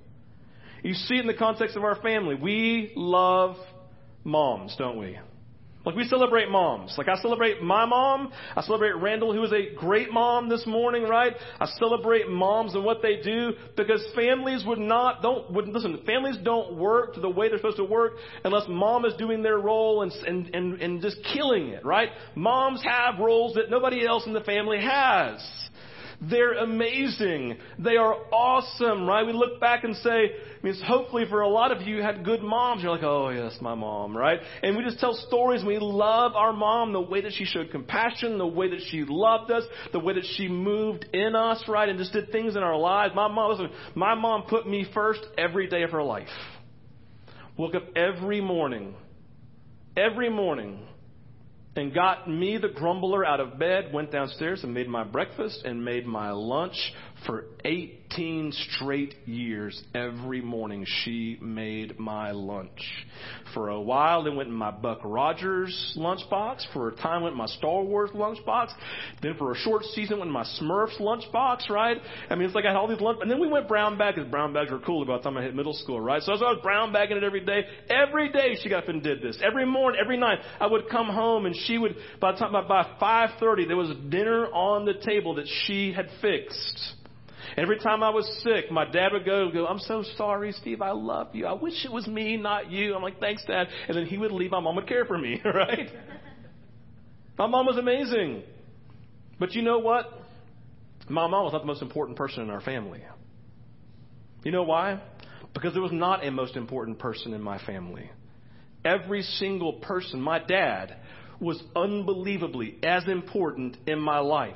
[0.83, 2.35] You see it in the context of our family.
[2.35, 3.55] We love
[4.23, 5.17] moms, don't we?
[5.85, 6.95] Like we celebrate moms.
[6.97, 8.31] Like I celebrate my mom.
[8.55, 11.33] I celebrate Randall, who is a great mom this morning, right?
[11.59, 16.37] I celebrate moms and what they do because families would not, don't, would, listen, families
[16.43, 18.13] don't work the way they're supposed to work
[18.45, 22.09] unless mom is doing their role and, and, and, and just killing it, right?
[22.35, 25.41] Moms have roles that nobody else in the family has.
[26.29, 27.57] They're amazing.
[27.79, 29.25] They are awesome, right?
[29.25, 32.03] We look back and say, I mean, it's hopefully for a lot of you, you
[32.03, 32.83] had good moms.
[32.83, 34.39] You're like, oh, yes, my mom, right?
[34.61, 38.37] And we just tell stories we love our mom, the way that she showed compassion,
[38.37, 41.89] the way that she loved us, the way that she moved in us, right?
[41.89, 43.13] And just did things in our lives.
[43.15, 46.27] My mom, listen, my mom put me first every day of her life.
[47.57, 48.95] Woke up every morning,
[49.97, 50.87] every morning
[51.75, 55.83] and got me, the grumbler, out of bed, went downstairs and made my breakfast and
[55.83, 56.75] made my lunch
[57.25, 59.81] for 18 straight years.
[59.93, 62.81] Every morning she made my lunch.
[63.53, 66.71] For a while, it went in my Buck Rogers lunchbox.
[66.73, 68.69] For a time, it went in my Star Wars lunchbox.
[69.21, 71.97] Then for a short season, went in my Smurfs lunchbox, right?
[72.29, 74.15] I mean, it's like I had all these lunch, and then we went brown bag,
[74.15, 76.21] because brown bags were cool about the time I hit middle school, right?
[76.21, 77.65] So I was brown bagging it every day.
[77.89, 79.37] Every day she got up and did this.
[79.43, 82.83] Every morning, every night, I would come home and she would, by the time, by
[83.01, 86.95] 5.30, there was dinner on the table that she had fixed.
[87.55, 90.81] Every time I was sick, my dad would go, go, I'm so sorry, Steve.
[90.81, 91.45] I love you.
[91.45, 92.95] I wish it was me, not you.
[92.95, 93.67] I'm like, thanks, Dad.
[93.87, 94.51] And then he would leave.
[94.51, 95.89] My mom would care for me, right?
[97.37, 98.43] my mom was amazing.
[99.39, 100.05] But you know what?
[101.09, 103.03] My mom was not the most important person in our family.
[104.43, 105.01] You know why?
[105.53, 108.09] Because there was not a most important person in my family.
[108.83, 110.97] Every single person, my dad,
[111.39, 114.55] was unbelievably as important in my life.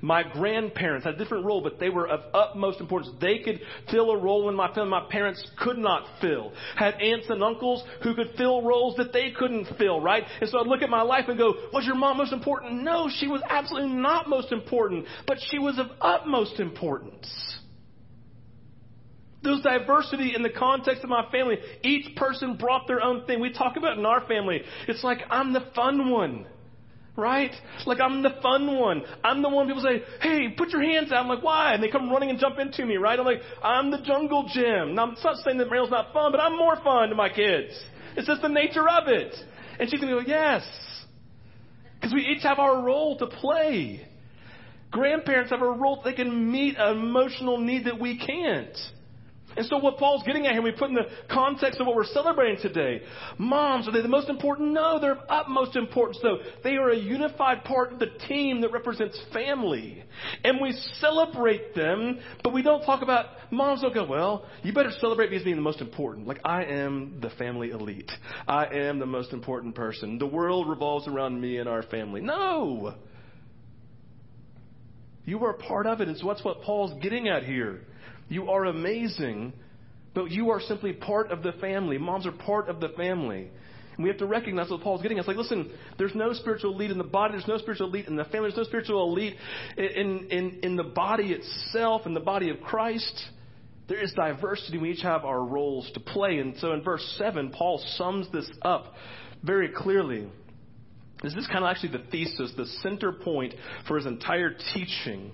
[0.00, 3.14] My grandparents had a different role, but they were of utmost importance.
[3.20, 6.52] They could fill a role in my family my parents could not fill.
[6.76, 10.24] Had aunts and uncles who could fill roles that they couldn't fill, right?
[10.40, 12.82] And so I'd look at my life and go, was your mom most important?
[12.82, 17.28] No, she was absolutely not most important, but she was of utmost importance.
[19.42, 21.56] There was diversity in the context of my family.
[21.82, 23.40] Each person brought their own thing.
[23.40, 24.60] We talk about in our family.
[24.86, 26.46] It's like I'm the fun one
[27.16, 27.52] right?
[27.86, 29.02] Like I'm the fun one.
[29.22, 31.22] I'm the one people say, hey, put your hands out.
[31.22, 31.74] I'm like, why?
[31.74, 33.18] And they come running and jump into me, right?
[33.18, 34.94] I'm like, I'm the jungle gym.
[34.94, 37.72] Now, I'm not saying that Mariel's not fun, but I'm more fun to my kids.
[38.16, 39.34] It's just the nature of it.
[39.78, 40.62] And she's going to go, yes.
[41.94, 44.06] Because we each have our role to play.
[44.90, 48.76] Grandparents have a role they can meet an emotional need that we can't.
[49.56, 52.04] And so what Paul's getting at here, we put in the context of what we're
[52.04, 53.02] celebrating today.
[53.36, 54.72] Moms, are they the most important?
[54.72, 56.38] No, they're of utmost importance though.
[56.62, 60.04] They are a unified part of the team that represents family.
[60.44, 64.92] And we celebrate them, but we don't talk about, moms don't go, well, you better
[65.00, 66.26] celebrate me as being the most important.
[66.26, 68.10] Like I am the family elite.
[68.46, 70.18] I am the most important person.
[70.18, 72.20] The world revolves around me and our family.
[72.20, 72.94] No!
[75.24, 77.82] You are a part of it, and so that's what Paul's getting at here.
[78.30, 79.52] You are amazing,
[80.14, 81.98] but you are simply part of the family.
[81.98, 83.50] Moms are part of the family.
[83.96, 85.18] And we have to recognize what Paul's getting.
[85.18, 85.22] at.
[85.22, 88.16] It's like, listen, there's no spiritual elite in the body, there's no spiritual elite in
[88.16, 89.34] the family, there's no spiritual elite
[89.76, 93.20] in, in, in the body itself, in the body of Christ.
[93.88, 94.78] There is diversity.
[94.78, 96.38] We each have our roles to play.
[96.38, 98.94] And so in verse 7, Paul sums this up
[99.42, 100.28] very clearly.
[101.22, 103.54] This is kind of actually the thesis, the center point
[103.88, 105.32] for his entire teaching.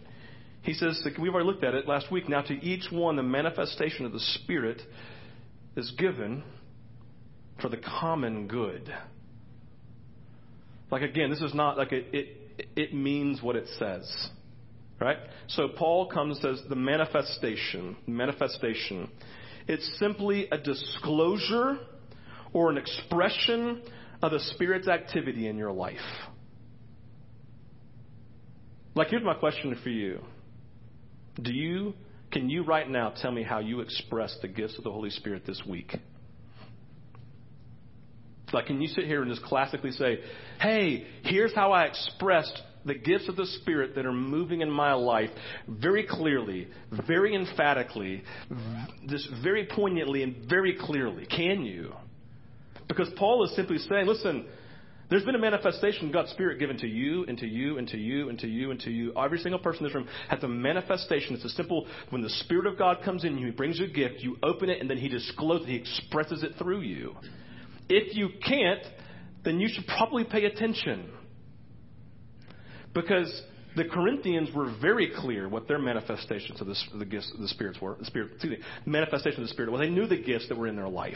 [0.66, 2.28] He says, we've already looked at it last week.
[2.28, 4.82] Now, to each one, the manifestation of the Spirit
[5.76, 6.42] is given
[7.62, 8.92] for the common good.
[10.90, 14.28] Like, again, this is not like it, it, it means what it says.
[15.00, 15.18] Right?
[15.46, 17.96] So, Paul comes and says the manifestation.
[18.08, 19.08] Manifestation.
[19.68, 21.78] It's simply a disclosure
[22.52, 23.82] or an expression
[24.20, 25.96] of the Spirit's activity in your life.
[28.96, 30.22] Like, here's my question for you
[31.40, 31.94] do you,
[32.32, 35.44] can you right now tell me how you express the gifts of the Holy Spirit
[35.46, 35.94] this week?
[38.52, 40.20] Like, can you sit here and just classically say,
[40.60, 44.92] hey, here's how I expressed the gifts of the Spirit that are moving in my
[44.92, 45.30] life
[45.68, 46.68] very clearly,
[47.06, 48.22] very emphatically,
[49.08, 51.26] just very poignantly and very clearly?
[51.26, 51.92] Can you?
[52.86, 54.46] Because Paul is simply saying, listen,
[55.08, 57.96] there's been a manifestation of God's Spirit given to you and to you and to
[57.96, 59.12] you and to you and to you.
[59.16, 61.34] Every single person in this room has a manifestation.
[61.34, 63.88] It's a simple, when the Spirit of God comes in you, He brings you a
[63.88, 67.14] gift, you open it, and then He discloses, it, He expresses it through you.
[67.88, 68.82] If you can't,
[69.44, 71.08] then you should probably pay attention.
[72.92, 73.42] Because
[73.76, 77.80] the Corinthians were very clear what their manifestations of the, the gifts of the spirits
[77.80, 77.94] were.
[77.98, 79.70] The spirit, excuse me, manifestation of the spirit.
[79.70, 81.14] Well, they knew the gifts that were in their life.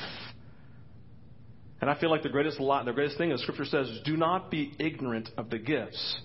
[1.80, 4.16] And I feel like the greatest lie, the greatest thing, as Scripture says, is do
[4.16, 6.20] not be ignorant of the gifts.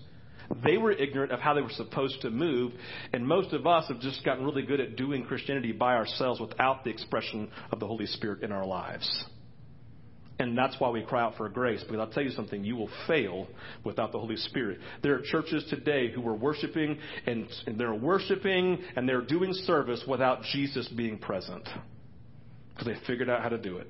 [0.63, 2.73] They were ignorant of how they were supposed to move,
[3.13, 6.83] and most of us have just gotten really good at doing Christianity by ourselves without
[6.83, 9.25] the expression of the Holy Spirit in our lives.
[10.37, 12.89] And that's why we cry out for grace, because I'll tell you something, you will
[13.07, 13.47] fail
[13.85, 14.79] without the Holy Spirit.
[15.01, 20.03] There are churches today who are worshiping, and, and they're worshiping, and they're doing service
[20.07, 21.63] without Jesus being present,
[22.73, 23.87] because they figured out how to do it.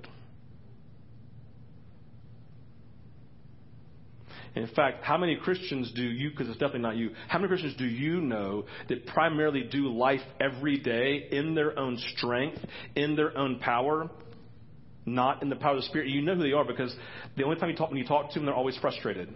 [4.56, 7.76] In fact, how many Christians do you, because it's definitely not you, how many Christians
[7.78, 12.60] do you know that primarily do life every day in their own strength,
[12.95, 14.10] in their own power,
[15.06, 16.08] not in the power of the Spirit?
[16.08, 16.95] You know who they are because
[17.36, 19.34] the only time you talk, when you talk to them, they're always frustrated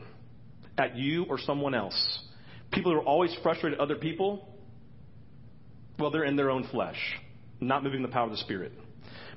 [0.77, 2.19] at you or someone else.
[2.71, 4.47] People who are always frustrated at other people,
[5.97, 6.97] well, they're in their own flesh,
[7.59, 8.71] not moving the power of the Spirit.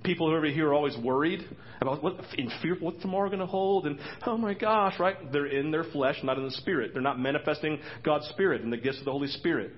[0.05, 1.44] People over here are always worried
[1.80, 5.16] about what in fear what tomorrow going to hold and oh my gosh, right?
[5.32, 6.90] They're in their flesh, not in the spirit.
[6.92, 9.72] They're not manifesting God's spirit and the gifts of the Holy Spirit.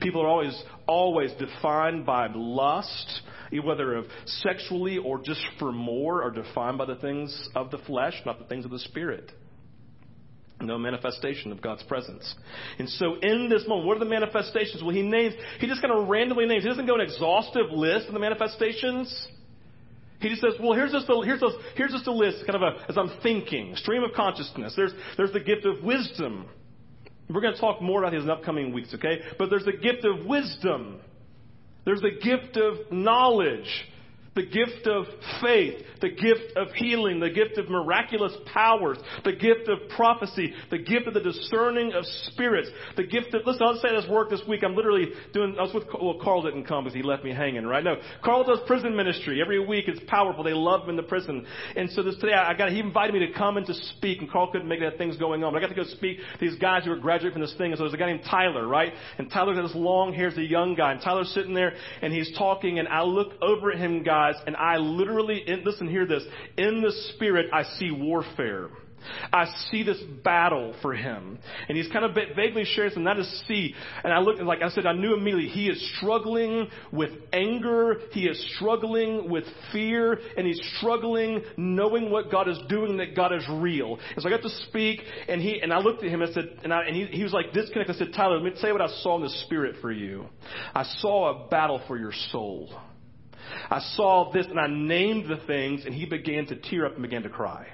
[0.00, 3.22] People are always always defined by lust,
[3.64, 8.14] whether of sexually or just for more, are defined by the things of the flesh,
[8.24, 9.32] not the things of the spirit
[10.62, 12.34] no manifestation of God's presence.
[12.78, 14.82] And so in this moment, what are the manifestations?
[14.82, 16.62] Well, he names, he just kind of randomly names.
[16.62, 19.28] He doesn't go an exhaustive list of the manifestations.
[20.20, 22.62] He just says, well, here's just a, here's a, here's just a list, kind of
[22.62, 24.72] a, as I'm thinking, stream of consciousness.
[24.76, 26.48] There's, there's the gift of wisdom.
[27.28, 29.20] We're going to talk more about these in upcoming weeks, okay?
[29.38, 31.00] But there's the gift of wisdom.
[31.84, 33.66] There's the gift of knowledge
[34.34, 35.04] the gift of
[35.42, 40.78] faith, the gift of healing, the gift of miraculous powers, the gift of prophecy, the
[40.78, 44.40] gift of the discerning of spirits, the gift of, listen, I'll say this work this
[44.48, 44.62] week.
[44.64, 47.66] I'm literally doing, I was with, well, Carl didn't come because he left me hanging,
[47.66, 47.84] right?
[47.84, 49.40] No, Carl does prison ministry.
[49.42, 50.42] Every week it's powerful.
[50.42, 51.46] They love him in the prison.
[51.76, 54.30] And so this today, I got, he invited me to come and to speak, and
[54.30, 55.52] Carl couldn't make that things going on.
[55.52, 57.72] But I got to go speak to these guys who are graduating from this thing.
[57.72, 58.92] And so there's a guy named Tyler, right?
[59.18, 60.92] And Tyler's this long hair, he's a young guy.
[60.92, 64.56] And Tyler's sitting there, and he's talking, and I look over at him, guys, and
[64.56, 66.22] I literally, listen, hear this.
[66.56, 68.68] In the spirit, I see warfare.
[69.32, 71.38] I see this battle for him.
[71.68, 73.74] And he's kind of vaguely sharing some, that is see.
[74.04, 77.96] And I look, and like I said, I knew immediately he is struggling with anger.
[78.12, 80.18] He is struggling with fear.
[80.36, 83.98] And he's struggling knowing what God is doing, that God is real.
[84.14, 86.60] And so I got to speak, and he, and I looked at him and said,
[86.62, 87.96] and, I, and he, he was like disconnected.
[87.96, 90.26] I said, Tyler, let me tell you what I saw in the spirit for you.
[90.74, 92.70] I saw a battle for your soul.
[93.70, 97.02] I saw this and I named the things, and he began to tear up and
[97.02, 97.66] began to cry.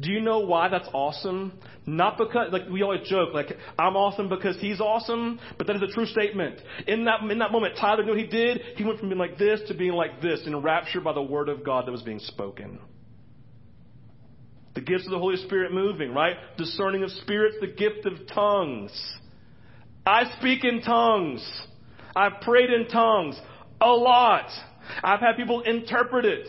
[0.00, 1.58] Do you know why that's awesome?
[1.84, 3.48] Not because, like we always joke, like
[3.78, 6.60] I'm awesome because he's awesome, but that is a true statement.
[6.86, 8.60] In that in that moment, Tyler knew what he did.
[8.76, 11.64] He went from being like this to being like this, enraptured by the word of
[11.64, 12.78] God that was being spoken.
[14.76, 16.36] The gifts of the Holy Spirit moving, right?
[16.56, 18.92] Discerning of spirits, the gift of tongues.
[20.06, 21.42] I speak in tongues.
[22.14, 23.40] I've prayed in tongues
[23.80, 24.48] a lot.
[25.02, 26.48] I've had people interpret it.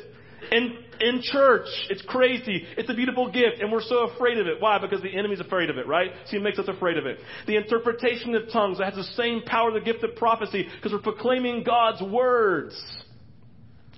[0.51, 2.65] In, in church, it's crazy.
[2.77, 4.61] It's a beautiful gift, and we're so afraid of it.
[4.61, 4.79] Why?
[4.79, 6.11] Because the enemy's afraid of it, right?
[6.25, 7.19] So he makes us afraid of it.
[7.45, 11.63] The interpretation of tongues has the same power, the gift of prophecy, because we're proclaiming
[11.63, 12.81] God's words.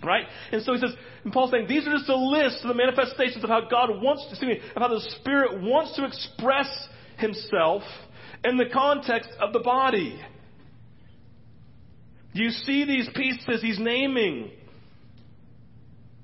[0.03, 0.25] Right?
[0.51, 3.43] And so he says, and Paul's saying, these are just a list of the manifestations
[3.43, 6.67] of how God wants to, excuse me, of how the Spirit wants to express
[7.17, 7.83] himself
[8.43, 10.19] in the context of the body.
[12.33, 14.51] Do you see these pieces he's naming?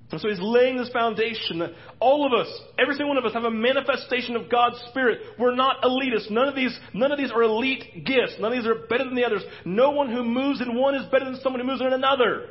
[0.09, 2.47] And so he's laying this foundation that all of us,
[2.79, 5.19] every single one of us, have a manifestation of God's Spirit.
[5.37, 6.31] We're not elitists.
[6.31, 8.35] None of these, none of these are elite gifts.
[8.39, 9.43] None of these are better than the others.
[9.65, 12.47] No one who moves in one is better than someone who moves in another.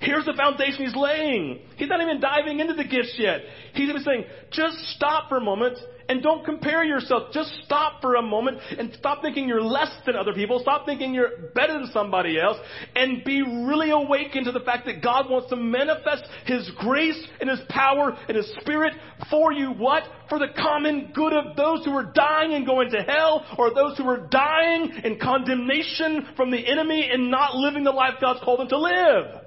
[0.00, 1.60] Here's the foundation he's laying.
[1.76, 3.40] He's not even diving into the gifts yet.
[3.72, 5.78] He's even saying, just stop for a moment
[6.08, 7.32] and don't compare yourself.
[7.32, 10.58] Just stop for a moment and stop thinking you're less than other people.
[10.60, 12.58] Stop thinking you're better than somebody else
[12.94, 17.48] and be really awakened to the fact that God wants to manifest His grace and
[17.48, 18.94] His power and His Spirit
[19.30, 19.70] for you.
[19.70, 20.04] What?
[20.28, 23.96] For the common good of those who are dying and going to hell or those
[23.98, 28.60] who are dying in condemnation from the enemy and not living the life God's called
[28.60, 29.40] them to live.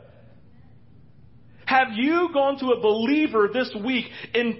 [1.65, 4.55] Have you gone to a believer this week and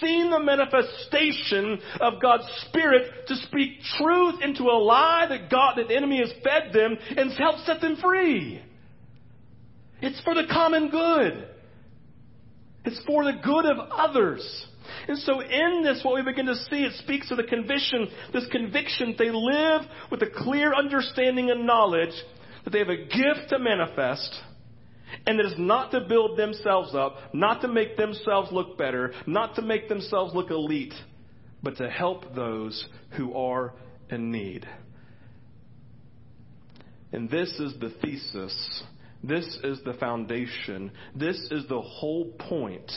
[0.00, 5.88] seen the manifestation of God's Spirit to speak truth into a lie that God, that
[5.88, 8.62] the enemy has fed them and help set them free.
[10.00, 11.48] It's for the common good.
[12.84, 14.66] It's for the good of others.
[15.08, 18.46] And so in this, what we begin to see, it speaks of the conviction, this
[18.50, 22.14] conviction, they live with a clear understanding and knowledge
[22.64, 24.34] that they have a gift to manifest
[25.26, 29.54] And it is not to build themselves up, not to make themselves look better, not
[29.56, 30.94] to make themselves look elite,
[31.62, 32.86] but to help those
[33.16, 33.74] who are
[34.10, 34.66] in need.
[37.12, 38.82] And this is the thesis.
[39.22, 40.90] This is the foundation.
[41.14, 42.90] This is the whole point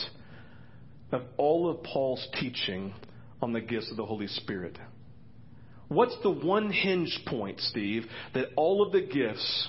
[1.12, 2.94] of all of Paul's teaching
[3.40, 4.78] on the gifts of the Holy Spirit.
[5.88, 9.68] What's the one hinge point, Steve, that all of the gifts,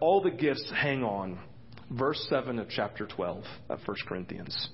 [0.00, 1.38] all the gifts hang on?
[1.90, 4.68] Verse 7 of chapter 12 of 1 Corinthians.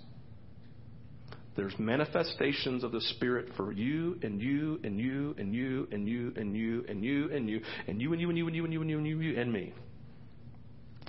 [1.56, 6.32] There's manifestations of the Spirit for you and you and you and you and you
[6.36, 8.56] and you and you and you and you and you and you and you and
[8.56, 9.74] you and you and you and you and me.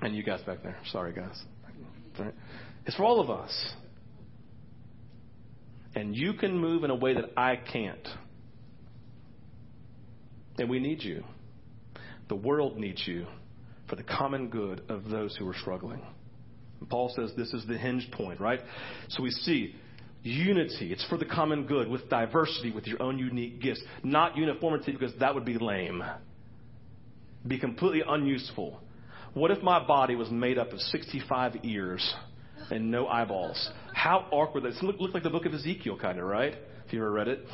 [0.02, 0.78] And you guys back there.
[0.92, 1.40] Sorry, guys.
[2.88, 3.74] It's for all of us.
[5.94, 8.08] And you can move in a way that I can't.
[10.58, 11.24] And we need you.
[12.28, 13.28] The world needs you
[13.90, 16.02] for the common good of those who are struggling.
[16.80, 18.60] And Paul says this is the hinge point, right?
[19.10, 19.76] So we see
[20.24, 20.92] unity.
[20.92, 23.82] It's for the common good with diversity, with your own unique gifts.
[24.04, 26.04] Not uniformity because that would be lame.
[27.48, 28.80] Be completely unuseful.
[29.34, 32.16] What if my body was made up of 65 ears
[32.70, 33.70] and no eyeballs?
[33.94, 34.74] How awkward that.
[34.74, 36.56] It looked like the book of Ezekiel, kind of, right?
[36.86, 37.46] If you ever read it.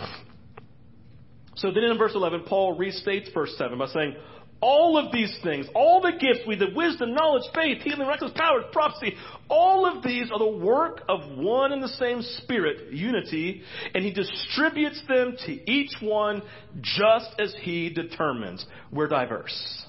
[1.55, 4.15] So then in verse 11, Paul restates verse 7 by saying,
[4.61, 8.63] all of these things, all the gifts, we the wisdom, knowledge, faith, healing, miraculous powers,
[8.71, 9.13] prophecy,
[9.49, 13.61] all of these are the work of one and the same Spirit, unity,
[13.93, 16.41] and He distributes them to each one
[16.81, 18.65] just as He determines.
[18.91, 19.85] We're diverse.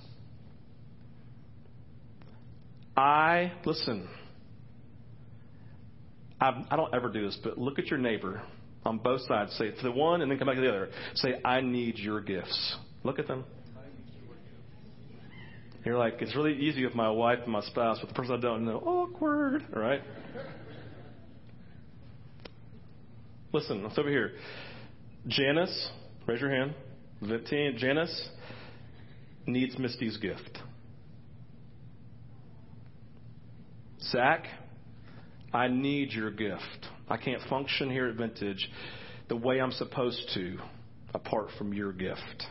[2.96, 4.08] I, listen,
[6.40, 8.42] I, I don't ever do this, but look at your neighbor
[8.87, 9.53] on both sides.
[9.59, 10.89] Say to the one and then come back to the other.
[11.14, 12.76] Say, I need your gifts.
[13.05, 13.45] Look at them.
[15.84, 18.41] You're like, it's really easy with my wife and my spouse, but the person I
[18.41, 20.01] don't know, awkward, all right?
[23.53, 24.32] Listen, it's over here.
[25.28, 25.91] Janice,
[26.26, 26.74] raise your hand.
[27.26, 27.76] 15.
[27.78, 28.28] Janice
[29.47, 30.59] needs Misty's gift.
[34.11, 34.47] Zach,
[35.53, 36.87] I need your gift.
[37.09, 38.70] I can't function here at Vintage
[39.28, 40.59] the way I'm supposed to
[41.14, 42.46] apart from your gift.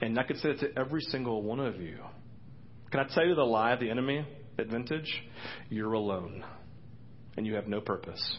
[0.00, 1.98] And I could say it to every single one of you.
[2.90, 4.26] Can I tell you the lie of the enemy
[4.58, 5.22] at Vintage?
[5.68, 6.44] You're alone.
[7.36, 8.38] And you have no purpose.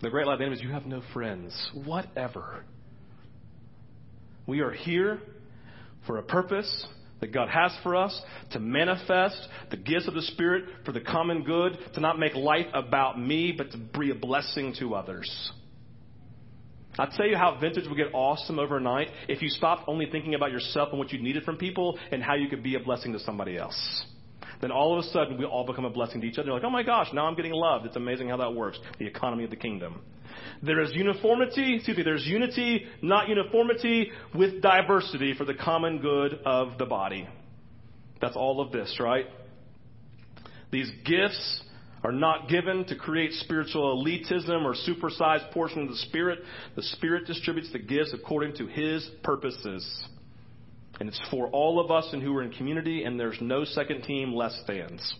[0.00, 1.70] The great lie of the enemy is you have no friends.
[1.84, 2.64] Whatever.
[4.46, 5.20] We are here
[6.06, 6.86] for a purpose
[7.20, 8.20] that God has for us
[8.52, 9.36] to manifest
[9.70, 13.54] the gifts of the Spirit for the common good, to not make life about me,
[13.56, 15.52] but to be a blessing to others.
[16.98, 20.52] I'll tell you how vintage would get awesome overnight if you stopped only thinking about
[20.52, 23.18] yourself and what you needed from people and how you could be a blessing to
[23.18, 24.04] somebody else.
[24.64, 26.46] Then all of a sudden we all become a blessing to each other.
[26.46, 27.84] You're like, oh my gosh, now I'm getting loved.
[27.84, 28.78] It's amazing how that works.
[28.98, 30.00] The economy of the kingdom.
[30.62, 36.38] There is uniformity, excuse me, there's unity, not uniformity, with diversity for the common good
[36.46, 37.28] of the body.
[38.22, 39.26] That's all of this, right?
[40.72, 41.62] These gifts
[42.02, 46.38] are not given to create spiritual elitism or supersized portion of the Spirit.
[46.74, 50.06] The Spirit distributes the gifts according to His purposes.
[51.00, 54.02] And it's for all of us and who are in community, and there's no second
[54.02, 55.14] team less fans.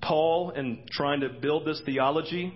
[0.00, 2.54] Paul, in trying to build this theology,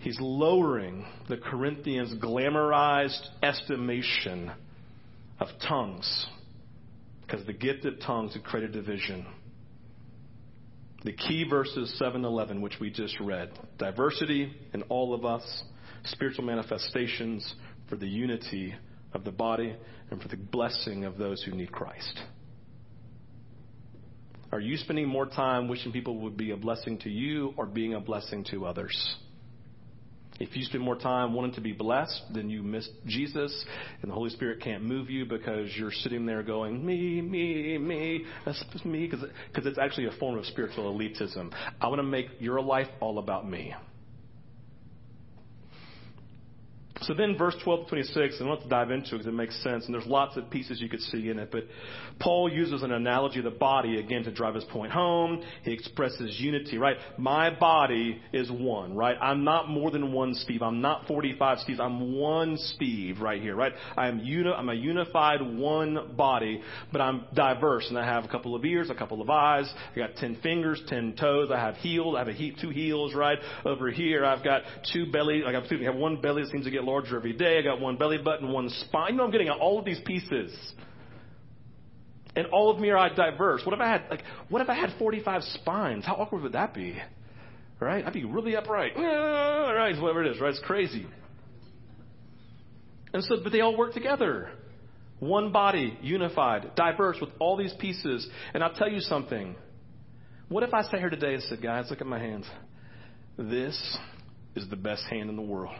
[0.00, 4.50] he's lowering the Corinthians' glamorized estimation
[5.38, 6.26] of tongues
[7.22, 9.24] because the gift of tongues had created division.
[11.04, 15.62] The key verses 7 11, which we just read diversity in all of us,
[16.04, 17.54] spiritual manifestations
[17.88, 18.74] for the unity
[19.12, 19.74] of the body
[20.10, 22.20] and for the blessing of those who need Christ.
[24.52, 27.94] Are you spending more time wishing people would be a blessing to you or being
[27.94, 29.16] a blessing to others?
[30.40, 33.64] If you spend more time wanting to be blessed, then you miss Jesus,
[34.00, 38.24] and the Holy Spirit can't move you because you're sitting there going, me, me, me,
[38.46, 41.52] that's me, because it's actually a form of spiritual elitism.
[41.78, 43.74] I want to make your life all about me.
[47.02, 49.32] So then, verse 12 to 26, and I want to dive into it because it
[49.32, 51.50] makes sense, and there's lots of pieces you could see in it.
[51.50, 51.64] But
[52.18, 55.42] Paul uses an analogy of the body again to drive his point home.
[55.62, 56.96] He expresses unity, right?
[57.16, 59.16] My body is one, right?
[59.20, 60.60] I'm not more than one Steve.
[60.62, 61.80] I'm not 45 Steves.
[61.80, 63.72] I'm one Steve right here, right?
[63.96, 66.60] I'm uni- I'm a unified one body,
[66.92, 69.72] but I'm diverse, and I have a couple of ears, a couple of eyes.
[69.94, 71.50] I got 10 fingers, 10 toes.
[71.50, 72.14] I have heels.
[72.16, 73.38] I have a he- two heels, right?
[73.64, 75.44] Over here, I've got two belly.
[75.46, 77.58] I I have one belly that seems to get larger every day.
[77.58, 79.12] I got one belly button, one spine.
[79.12, 80.56] You know, I'm getting all of these pieces.
[82.36, 83.62] And all of me are diverse.
[83.64, 86.04] What if I had like what if I had 45 spines?
[86.04, 87.00] How awkward would that be?
[87.80, 88.04] Right?
[88.04, 88.92] I'd be really upright.
[88.96, 90.50] Right, whatever it is, right?
[90.50, 91.06] It's crazy.
[93.12, 94.50] And so, but they all work together.
[95.18, 98.28] One body, unified, diverse with all these pieces.
[98.54, 99.56] And I'll tell you something.
[100.48, 102.46] What if I sat here today and said, guys, look at my hands.
[103.36, 103.98] This
[104.54, 105.74] is the best hand in the world.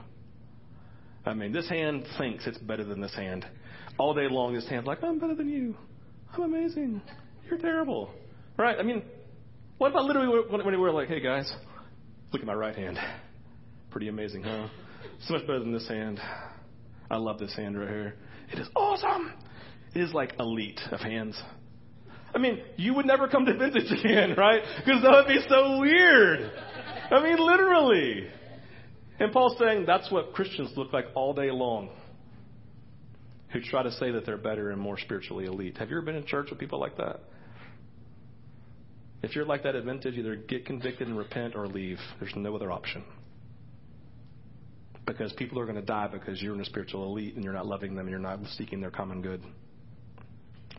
[1.24, 3.46] I mean, this hand thinks it's better than this hand.
[3.98, 5.76] All day long, this hand's like, I'm better than you.
[6.32, 7.02] I'm amazing.
[7.48, 8.10] You're terrible.
[8.56, 8.78] Right?
[8.78, 9.02] I mean,
[9.78, 11.50] what I literally, when we were like, hey guys,
[12.32, 12.98] look at my right hand.
[13.90, 14.68] Pretty amazing, huh?
[15.22, 16.20] So much better than this hand.
[17.10, 18.14] I love this hand right here.
[18.52, 19.32] It is awesome.
[19.94, 21.40] It is like elite of hands.
[22.34, 24.62] I mean, you would never come to vintage again, right?
[24.84, 26.50] Because that would be so weird.
[27.10, 28.28] I mean, literally.
[29.20, 31.90] And Paul's saying that's what Christians look like all day long
[33.52, 35.76] who try to say that they're better and more spiritually elite.
[35.76, 37.20] Have you ever been in church with people like that?
[39.22, 41.98] If you're like that at Vintage, either get convicted and repent or leave.
[42.18, 43.04] There's no other option.
[45.04, 47.66] Because people are going to die because you're in a spiritual elite and you're not
[47.66, 49.42] loving them and you're not seeking their common good.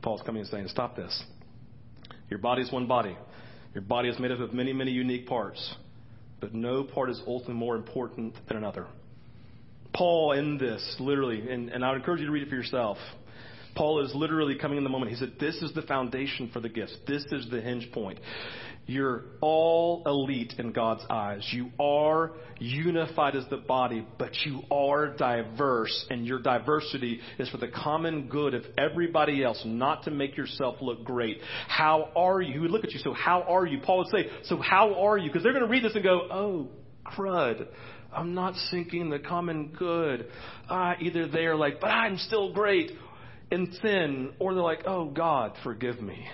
[0.01, 1.23] Paul's coming and saying, Stop this.
[2.29, 3.15] Your body is one body.
[3.75, 5.75] Your body is made up of many, many unique parts,
[6.41, 8.87] but no part is ultimately more important than another.
[9.93, 12.97] Paul, in this, literally, and, and I would encourage you to read it for yourself.
[13.75, 15.11] Paul is literally coming in the moment.
[15.11, 16.95] He said, This is the foundation for the gifts.
[17.07, 18.19] This is the hinge point.
[18.87, 21.47] You're all elite in God's eyes.
[21.51, 27.57] You are unified as the body, but you are diverse, and your diversity is for
[27.57, 31.39] the common good of everybody else, not to make yourself look great.
[31.67, 32.53] How are you?
[32.53, 33.79] He would look at you, so how are you?
[33.79, 35.29] Paul would say, So how are you?
[35.29, 36.67] Because they're going to read this and go, Oh,
[37.05, 37.67] crud.
[38.13, 40.27] I'm not seeking the common good.
[40.69, 42.91] Uh, either they're like, but I'm still great
[43.51, 46.27] in sin, or they're like, oh God, forgive me.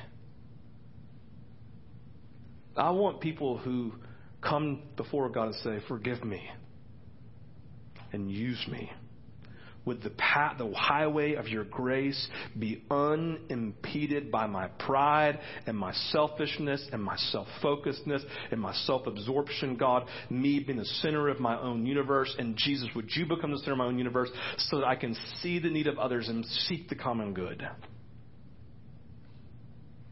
[2.78, 3.94] I want people who
[4.42, 6.42] come before God and say, forgive me
[8.14, 8.92] and use me
[9.88, 12.28] would the path, the highway of your grace
[12.60, 18.22] be unimpeded by my pride and my selfishness and my self-focusedness
[18.52, 22.36] and my self-absorption, God, me being the center of my own universe.
[22.38, 25.16] And Jesus, would you become the center of my own universe so that I can
[25.42, 27.66] see the need of others and seek the common good?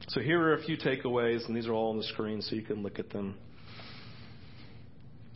[0.08, 2.62] So here are a few takeaways, and these are all on the screen so you
[2.62, 3.36] can look at them.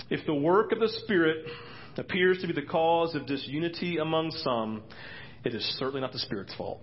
[0.10, 1.46] If the work of the Spirit
[1.98, 4.84] appears to be the cause of disunity among some,
[5.44, 6.82] it is certainly not the Spirit's fault.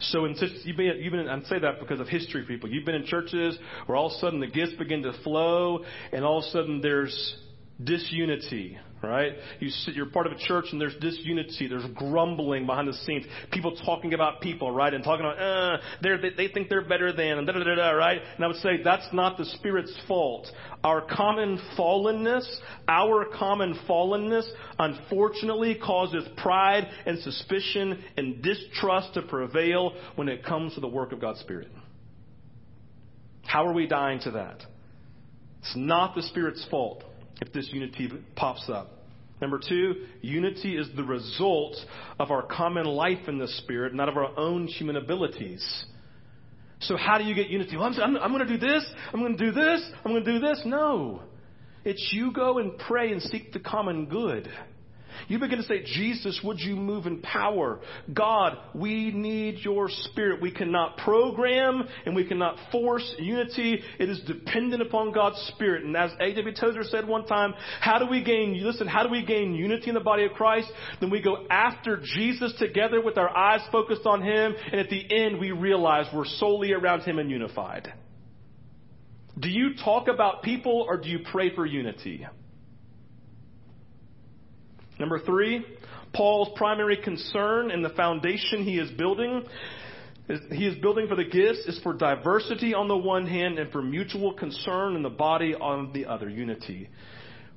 [0.00, 0.34] So in
[0.64, 2.68] you've been, you've been, I say that because of history, people.
[2.68, 3.56] You've been in churches
[3.86, 6.80] where all of a sudden the gifts begin to flow, and all of a sudden
[6.82, 7.36] there's
[7.82, 9.32] disunity right?
[9.60, 13.24] You sit, you're part of a church and there's disunity, there's grumbling behind the scenes,
[13.52, 14.92] people talking about people, right?
[14.92, 17.90] And talking about, uh, they, they think they're better than, and da da da da,
[17.90, 18.20] right?
[18.36, 20.46] And I would say that's not the Spirit's fault.
[20.82, 22.46] Our common fallenness,
[22.88, 24.48] our common fallenness,
[24.78, 31.12] unfortunately causes pride and suspicion and distrust to prevail when it comes to the work
[31.12, 31.68] of God's Spirit.
[33.42, 34.62] How are we dying to that?
[35.60, 37.04] It's not the Spirit's fault
[37.40, 38.93] if this unity pops up.
[39.44, 41.76] Number two, unity is the result
[42.18, 45.84] of our common life in the Spirit, not of our own human abilities.
[46.80, 47.76] So, how do you get unity?
[47.76, 48.82] Well, I'm, I'm, I'm going to do this,
[49.12, 50.62] I'm going to do this, I'm going to do this.
[50.64, 51.20] No.
[51.84, 54.48] It's you go and pray and seek the common good.
[55.28, 57.80] You begin to say, Jesus, would you move in power?
[58.12, 60.40] God, we need your spirit.
[60.40, 63.82] We cannot program and we cannot force unity.
[63.98, 65.84] It is dependent upon God's spirit.
[65.84, 66.54] And as A.W.
[66.54, 69.94] Tozer said one time, how do we gain, listen, how do we gain unity in
[69.94, 70.68] the body of Christ?
[71.00, 74.54] Then we go after Jesus together with our eyes focused on Him.
[74.72, 77.92] And at the end, we realize we're solely around Him and unified.
[79.38, 82.26] Do you talk about people or do you pray for unity?
[84.98, 85.64] Number three,
[86.12, 89.44] Paul's primary concern in the foundation he is building
[90.26, 93.82] he is building for the gifts is for diversity on the one hand and for
[93.82, 96.88] mutual concern in the body on the other, unity.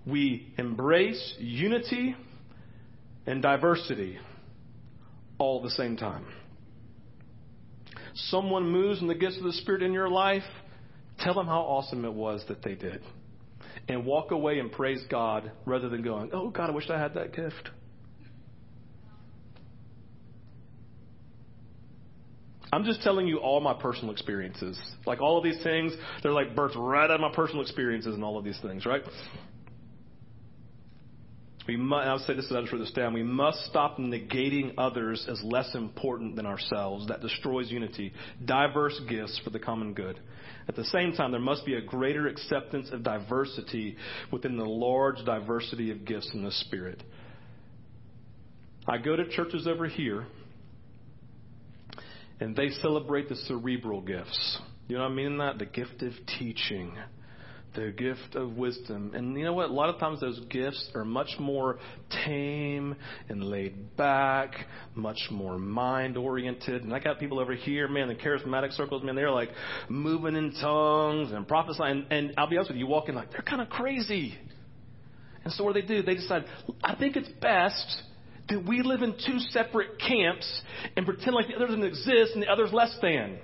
[0.05, 2.15] We embrace unity
[3.25, 4.19] and diversity
[5.37, 6.25] all at the same time.
[8.15, 10.43] Someone moves in the gifts of the Spirit in your life,
[11.19, 13.01] tell them how awesome it was that they did
[13.87, 17.13] and walk away and praise God rather than going, oh, God, I wish I had
[17.13, 17.69] that gift.
[22.71, 24.77] I'm just telling you all my personal experiences.
[25.05, 28.23] Like all of these things, they're like birthed right out of my personal experiences and
[28.23, 29.01] all of these things, right?
[31.67, 33.13] We must, I'll say this as I just wrote this down.
[33.13, 37.07] We must stop negating others as less important than ourselves.
[37.07, 38.13] That destroys unity.
[38.43, 40.19] Diverse gifts for the common good.
[40.67, 43.95] At the same time, there must be a greater acceptance of diversity
[44.31, 47.01] within the large diversity of gifts in the Spirit.
[48.85, 50.27] I go to churches over here,
[52.39, 54.59] and they celebrate the cerebral gifts.
[54.87, 55.37] You know what I mean?
[55.37, 56.97] That the gift of teaching,
[57.77, 59.11] the gift of wisdom.
[59.13, 59.69] And you know what?
[59.69, 61.77] A lot of times those gifts are much more
[62.25, 62.95] tame
[63.29, 64.55] and laid back,
[64.95, 66.83] much more mind oriented.
[66.83, 69.49] And I got people over here, man, the charismatic circles, man, they're like
[69.89, 72.07] moving in tongues and prophesying.
[72.09, 74.35] And, and I'll be honest with you, you walk in like, they're kind of crazy.
[75.43, 76.01] And so what do they do?
[76.01, 76.45] They decide,
[76.83, 78.01] I think it's best
[78.49, 80.61] that we live in two separate camps
[80.95, 83.37] and pretend like the other doesn't exist and the other's less than.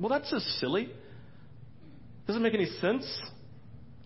[0.00, 0.90] Well, that's just silly.
[2.26, 3.06] Doesn't make any sense.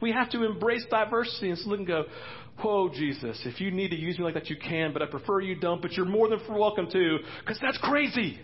[0.00, 2.04] We have to embrace diversity and look and go,
[2.62, 5.40] Whoa, Jesus, if you need to use me like that, you can, but I prefer
[5.40, 8.38] you don't, but you're more than welcome to, because that's crazy.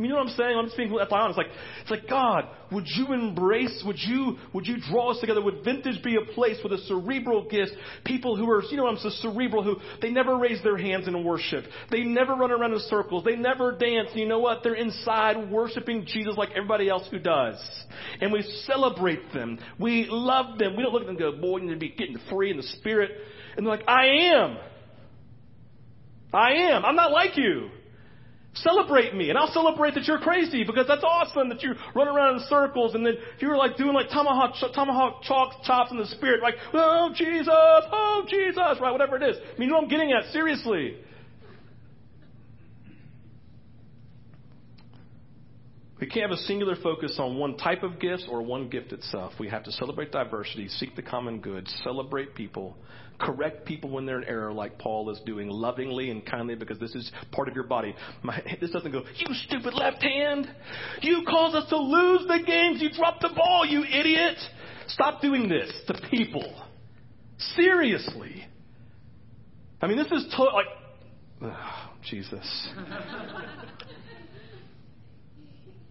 [0.00, 0.56] You know what I'm saying?
[0.56, 1.36] I'm just being honest.
[1.36, 1.48] Like,
[1.82, 5.42] it's like, God, would you embrace, would you, would you draw us together?
[5.42, 7.72] Would Vintage be a place with a cerebral gift?
[8.04, 11.22] People who are, you know, I'm so cerebral, who they never raise their hands in
[11.22, 11.64] worship.
[11.90, 13.24] They never run around in circles.
[13.24, 14.08] They never dance.
[14.14, 14.62] You know what?
[14.62, 17.56] They're inside worshiping Jesus like everybody else who does.
[18.22, 19.58] And we celebrate them.
[19.78, 20.76] We love them.
[20.76, 22.56] We don't look at them and go, boy, you need to be getting free in
[22.56, 23.10] the spirit.
[23.56, 24.56] And they're like, I am.
[26.32, 26.86] I am.
[26.86, 27.68] I'm not like you.
[28.54, 32.34] Celebrate me, and I'll celebrate that you're crazy because that's awesome that you run around
[32.34, 36.42] in circles and then you're like doing like tomahawk tomahawk chalk chops in the spirit,
[36.42, 38.90] like oh Jesus, oh Jesus, right?
[38.90, 39.36] Whatever it is.
[39.36, 40.32] I mean, you know what I'm getting at?
[40.32, 40.96] Seriously.
[46.00, 49.34] We can't have a singular focus on one type of gifts or one gift itself.
[49.38, 52.74] We have to celebrate diversity, seek the common good, celebrate people,
[53.20, 56.94] correct people when they're in error, like Paul is doing, lovingly and kindly, because this
[56.94, 57.94] is part of your body.
[58.22, 60.48] My, this doesn't go, you stupid left hand.
[61.02, 62.80] You caused us to lose the games.
[62.80, 64.38] You dropped the ball, you idiot.
[64.88, 66.66] Stop doing this to people.
[67.56, 68.46] Seriously.
[69.80, 70.66] I mean, this is to- like,
[71.42, 72.68] oh, Jesus.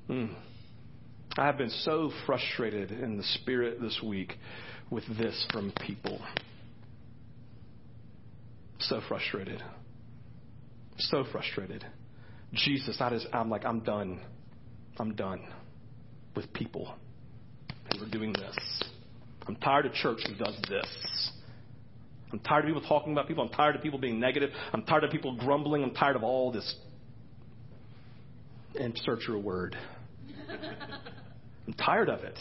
[0.09, 0.35] mm.
[1.37, 4.33] I have been so frustrated in the spirit this week
[4.89, 6.19] with this from people.
[8.79, 9.61] So frustrated.
[10.97, 11.85] So frustrated.
[12.53, 14.21] Jesus, I just, I'm like, I'm done.
[14.97, 15.41] I'm done
[16.35, 16.93] with people
[17.91, 18.83] who are doing this.
[19.47, 21.31] I'm tired of church who does this.
[22.31, 23.43] I'm tired of people talking about people.
[23.43, 24.51] I'm tired of people being negative.
[24.71, 25.83] I'm tired of people grumbling.
[25.83, 26.75] I'm tired of all this.
[28.75, 29.75] Insert your word.
[31.67, 32.37] I'm tired of it.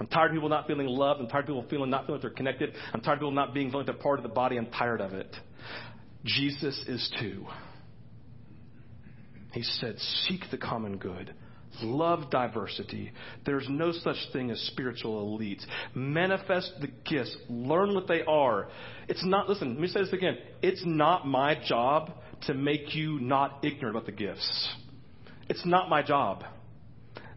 [0.00, 1.20] I'm tired of people not feeling loved.
[1.20, 2.72] I'm tired of people feeling not feeling like they're connected.
[2.94, 4.56] I'm tired of people not being feeling like they're part of the body.
[4.56, 5.36] I'm tired of it.
[6.24, 7.46] Jesus is too.
[9.52, 11.34] He said, Seek the common good.
[11.82, 13.12] Love diversity.
[13.44, 15.64] There's no such thing as spiritual elites.
[15.94, 17.36] Manifest the gifts.
[17.48, 18.68] Learn what they are.
[19.08, 20.36] It's not, listen, let me say this again.
[20.62, 22.12] It's not my job
[22.46, 24.74] to make you not ignorant about the gifts.
[25.48, 26.44] It's not my job.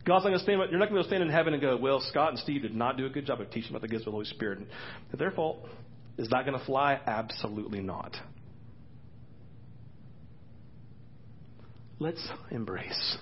[0.06, 0.62] God's not going to stand.
[0.70, 2.98] You're not going to stand in heaven and go, "Well, Scott and Steve did not
[2.98, 4.60] do a good job of teaching about the gifts of the Holy Spirit."
[5.12, 5.66] Is their fault?
[6.18, 7.00] Is that going to fly?
[7.06, 8.16] Absolutely not.
[12.00, 13.18] Let's embrace.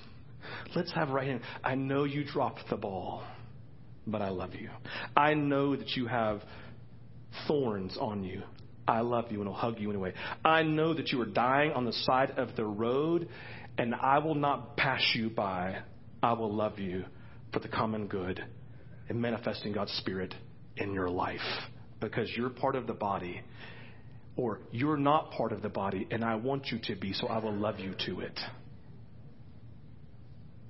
[0.75, 1.41] Let's have right hand.
[1.63, 3.23] I know you dropped the ball,
[4.07, 4.69] but I love you.
[5.15, 6.41] I know that you have
[7.47, 8.41] thorns on you.
[8.87, 10.13] I love you and will hug you anyway.
[10.43, 13.29] I know that you are dying on the side of the road,
[13.77, 15.77] and I will not pass you by
[16.23, 17.05] I will love you
[17.53, 18.43] for the common good
[19.09, 20.33] and manifesting God's Spirit
[20.77, 21.39] in your life
[21.99, 23.41] because you're part of the body
[24.35, 27.39] or you're not part of the body and I want you to be, so I
[27.39, 28.39] will love you to it.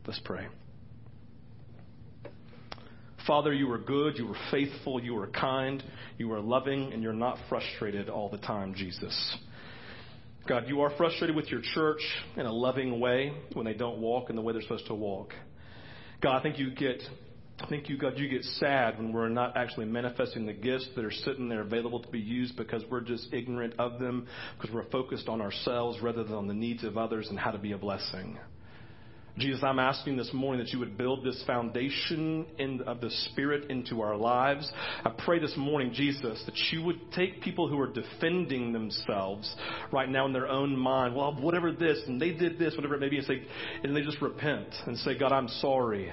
[0.07, 0.47] Let's pray.
[3.27, 5.83] Father, you are good, you are faithful, you are kind,
[6.17, 9.37] you are loving, and you're not frustrated all the time, Jesus.
[10.47, 12.01] God, you are frustrated with your church
[12.35, 15.33] in a loving way when they don't walk in the way they're supposed to walk.
[16.21, 17.01] God, I think you get
[17.63, 21.05] I think you, God, you get sad when we're not actually manifesting the gifts that
[21.05, 24.27] are sitting there available to be used because we're just ignorant of them,
[24.57, 27.59] because we're focused on ourselves rather than on the needs of others and how to
[27.59, 28.39] be a blessing.
[29.41, 33.71] Jesus, I'm asking this morning that you would build this foundation in, of the Spirit
[33.71, 34.71] into our lives.
[35.03, 39.53] I pray this morning, Jesus, that you would take people who are defending themselves
[39.91, 41.15] right now in their own mind.
[41.15, 43.41] Well, whatever this, and they did this, whatever it may be, and, say,
[43.83, 46.11] and they just repent and say, God, I'm sorry.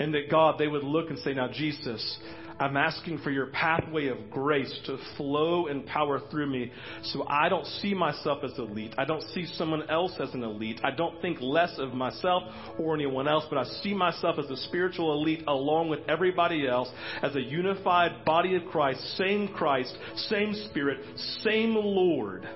[0.00, 2.18] And that God, they would look and say, Now, Jesus,
[2.58, 7.50] I'm asking for your pathway of grace to flow and power through me so I
[7.50, 8.94] don't see myself as elite.
[8.96, 10.80] I don't see someone else as an elite.
[10.82, 12.44] I don't think less of myself
[12.78, 16.88] or anyone else, but I see myself as a spiritual elite along with everybody else
[17.22, 21.00] as a unified body of Christ, same Christ, same Spirit,
[21.42, 22.48] same Lord.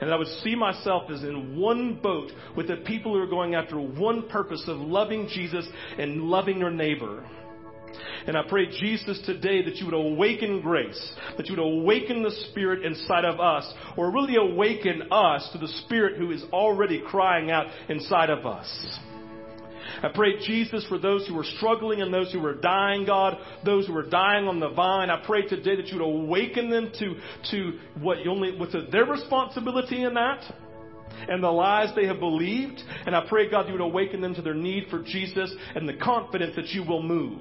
[0.00, 3.54] And I would see myself as in one boat with the people who are going
[3.54, 5.66] after one purpose of loving Jesus
[5.98, 7.24] and loving their neighbor.
[8.26, 12.30] And I pray, Jesus, today that you would awaken grace, that you would awaken the
[12.50, 17.50] Spirit inside of us, or really awaken us to the Spirit who is already crying
[17.50, 18.98] out inside of us.
[20.02, 23.86] I pray, Jesus, for those who are struggling and those who are dying, God, those
[23.86, 25.10] who are dying on the vine.
[25.10, 27.16] I pray today that you would awaken them to,
[27.50, 30.44] to what you only, with their responsibility in that
[31.28, 32.80] and the lies they have believed.
[33.06, 35.94] And I pray, God, you would awaken them to their need for Jesus and the
[35.94, 37.40] confidence that you will move.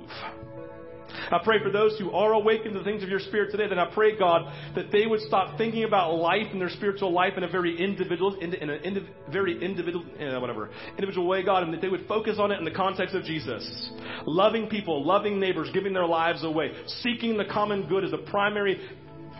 [1.10, 3.80] I pray for those who are awakened to the things of your spirit today, that
[3.80, 7.44] I pray, God, that they would stop thinking about life and their spiritual life in
[7.44, 11.82] a very individual, in, in a very individual, uh, whatever, individual way, God, and that
[11.82, 13.92] they would focus on it in the context of Jesus.
[14.26, 18.80] Loving people, loving neighbors, giving their lives away, seeking the common good as a primary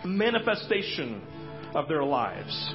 [0.04, 1.22] manifestation
[1.74, 2.74] of their lives.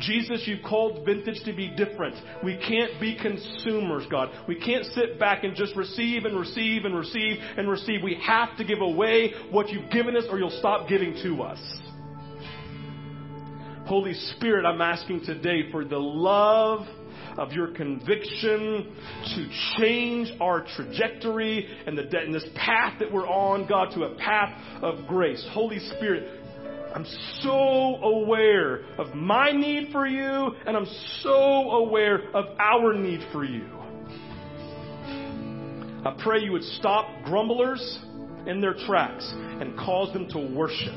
[0.00, 2.16] Jesus, you've called vintage to be different.
[2.42, 4.30] We can't be consumers, God.
[4.48, 8.02] We can't sit back and just receive and receive and receive and receive.
[8.02, 11.58] We have to give away what you've given us or you'll stop giving to us.
[13.86, 16.86] Holy Spirit, I'm asking today for the love
[17.36, 18.94] of your conviction
[19.34, 19.48] to
[19.78, 24.82] change our trajectory and, the, and this path that we're on, God, to a path
[24.82, 25.44] of grace.
[25.52, 26.39] Holy Spirit,
[26.94, 27.06] I'm
[27.40, 30.88] so aware of my need for you, and I'm
[31.22, 33.66] so aware of our need for you.
[36.04, 37.98] I pray you would stop grumblers
[38.46, 40.94] in their tracks and cause them to worship.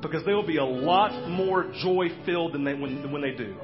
[0.00, 3.56] Because they will be a lot more joy filled than they, when, when they do.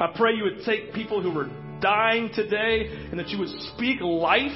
[0.00, 1.48] I pray you would take people who are
[1.80, 4.50] dying today and that you would speak life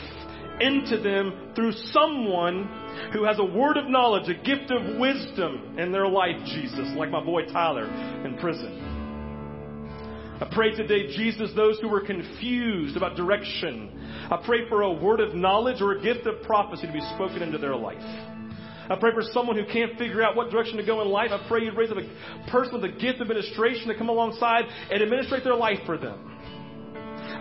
[0.61, 2.69] into them through someone
[3.13, 7.11] who has a word of knowledge, a gift of wisdom in their life, Jesus, like
[7.11, 7.87] my boy Tyler
[8.25, 8.93] in prison.
[10.41, 15.21] I pray today, Jesus, those who are confused about direction, I pray for a word
[15.21, 18.03] of knowledge or a gift of prophecy to be spoken into their life.
[18.91, 21.31] I pray for someone who can't figure out what direction to go in life.
[21.31, 24.65] I pray you'd raise up a person with a gift of administration to come alongside
[24.91, 26.19] and administrate their life for them.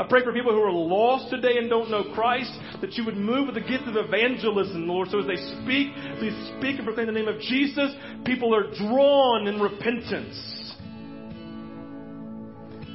[0.02, 3.18] I pray for people who are lost today and don't know Christ, that you would
[3.18, 5.10] move with the gift of evangelism, Lord.
[5.10, 7.94] So as they speak, please speak and proclaim the name of Jesus.
[8.26, 10.74] People are drawn in repentance.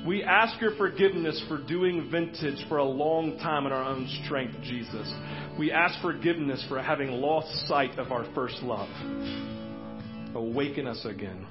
[0.04, 4.56] We ask your forgiveness for doing vintage for a long time in our own strength,
[4.62, 5.08] Jesus.
[5.56, 8.88] We ask forgiveness for having lost sight of our first love.
[10.34, 11.46] Awaken us again.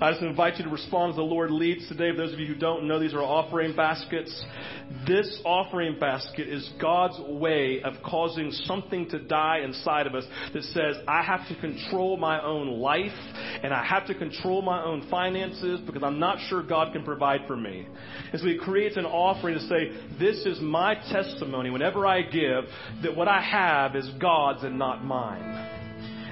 [0.00, 2.10] I just invite you to respond as the Lord leads today.
[2.10, 4.44] For those of you who don't know, these are offering baskets.
[5.06, 10.62] This offering basket is God's way of causing something to die inside of us that
[10.64, 13.12] says, I have to control my own life
[13.62, 17.42] and I have to control my own finances because I'm not sure God can provide
[17.46, 17.86] for me.
[18.32, 22.64] And so He creates an offering to say, This is my testimony whenever I give
[23.02, 25.73] that what I have is God's and not mine.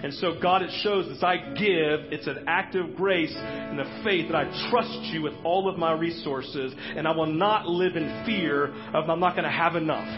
[0.03, 3.87] And so, God, it shows as I give, it's an act of grace and of
[4.05, 7.95] faith that I trust you with all of my resources, and I will not live
[7.97, 10.09] in fear of I'm not going to have enough.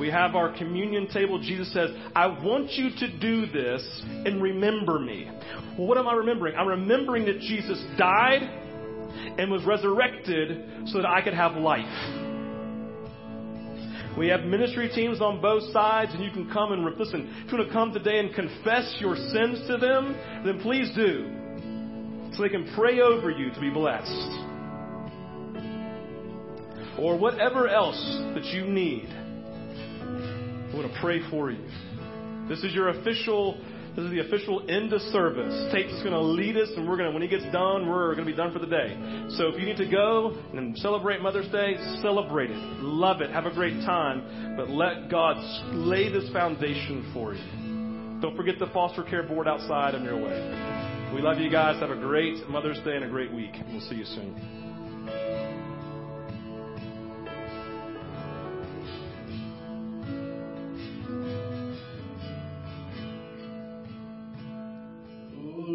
[0.00, 1.38] We have our communion table.
[1.38, 5.30] Jesus says, I want you to do this and remember me.
[5.78, 6.56] Well, what am I remembering?
[6.56, 8.42] I'm remembering that Jesus died
[9.38, 12.33] and was resurrected so that I could have life.
[14.16, 17.28] We have ministry teams on both sides, and you can come and listen.
[17.44, 21.28] If you want to come today and confess your sins to them, then please do,
[22.36, 24.30] so they can pray over you to be blessed.
[26.96, 28.00] Or whatever else
[28.34, 31.64] that you need, I want to pray for you.
[32.48, 33.58] This is your official
[33.96, 35.72] this is the official end of service.
[35.72, 38.26] Tate's going to lead us, and we're going to, when he gets done, we're going
[38.26, 38.96] to be done for the day.
[39.36, 42.56] So if you need to go and celebrate Mother's Day, celebrate it.
[42.82, 43.30] Love it.
[43.30, 44.56] Have a great time.
[44.56, 45.36] But let God
[45.72, 48.20] lay this foundation for you.
[48.20, 51.14] Don't forget the foster care board outside on your way.
[51.14, 51.80] We love you guys.
[51.80, 53.52] Have a great Mother's Day and a great week.
[53.70, 54.63] We'll see you soon.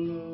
[0.08, 0.29] Lord.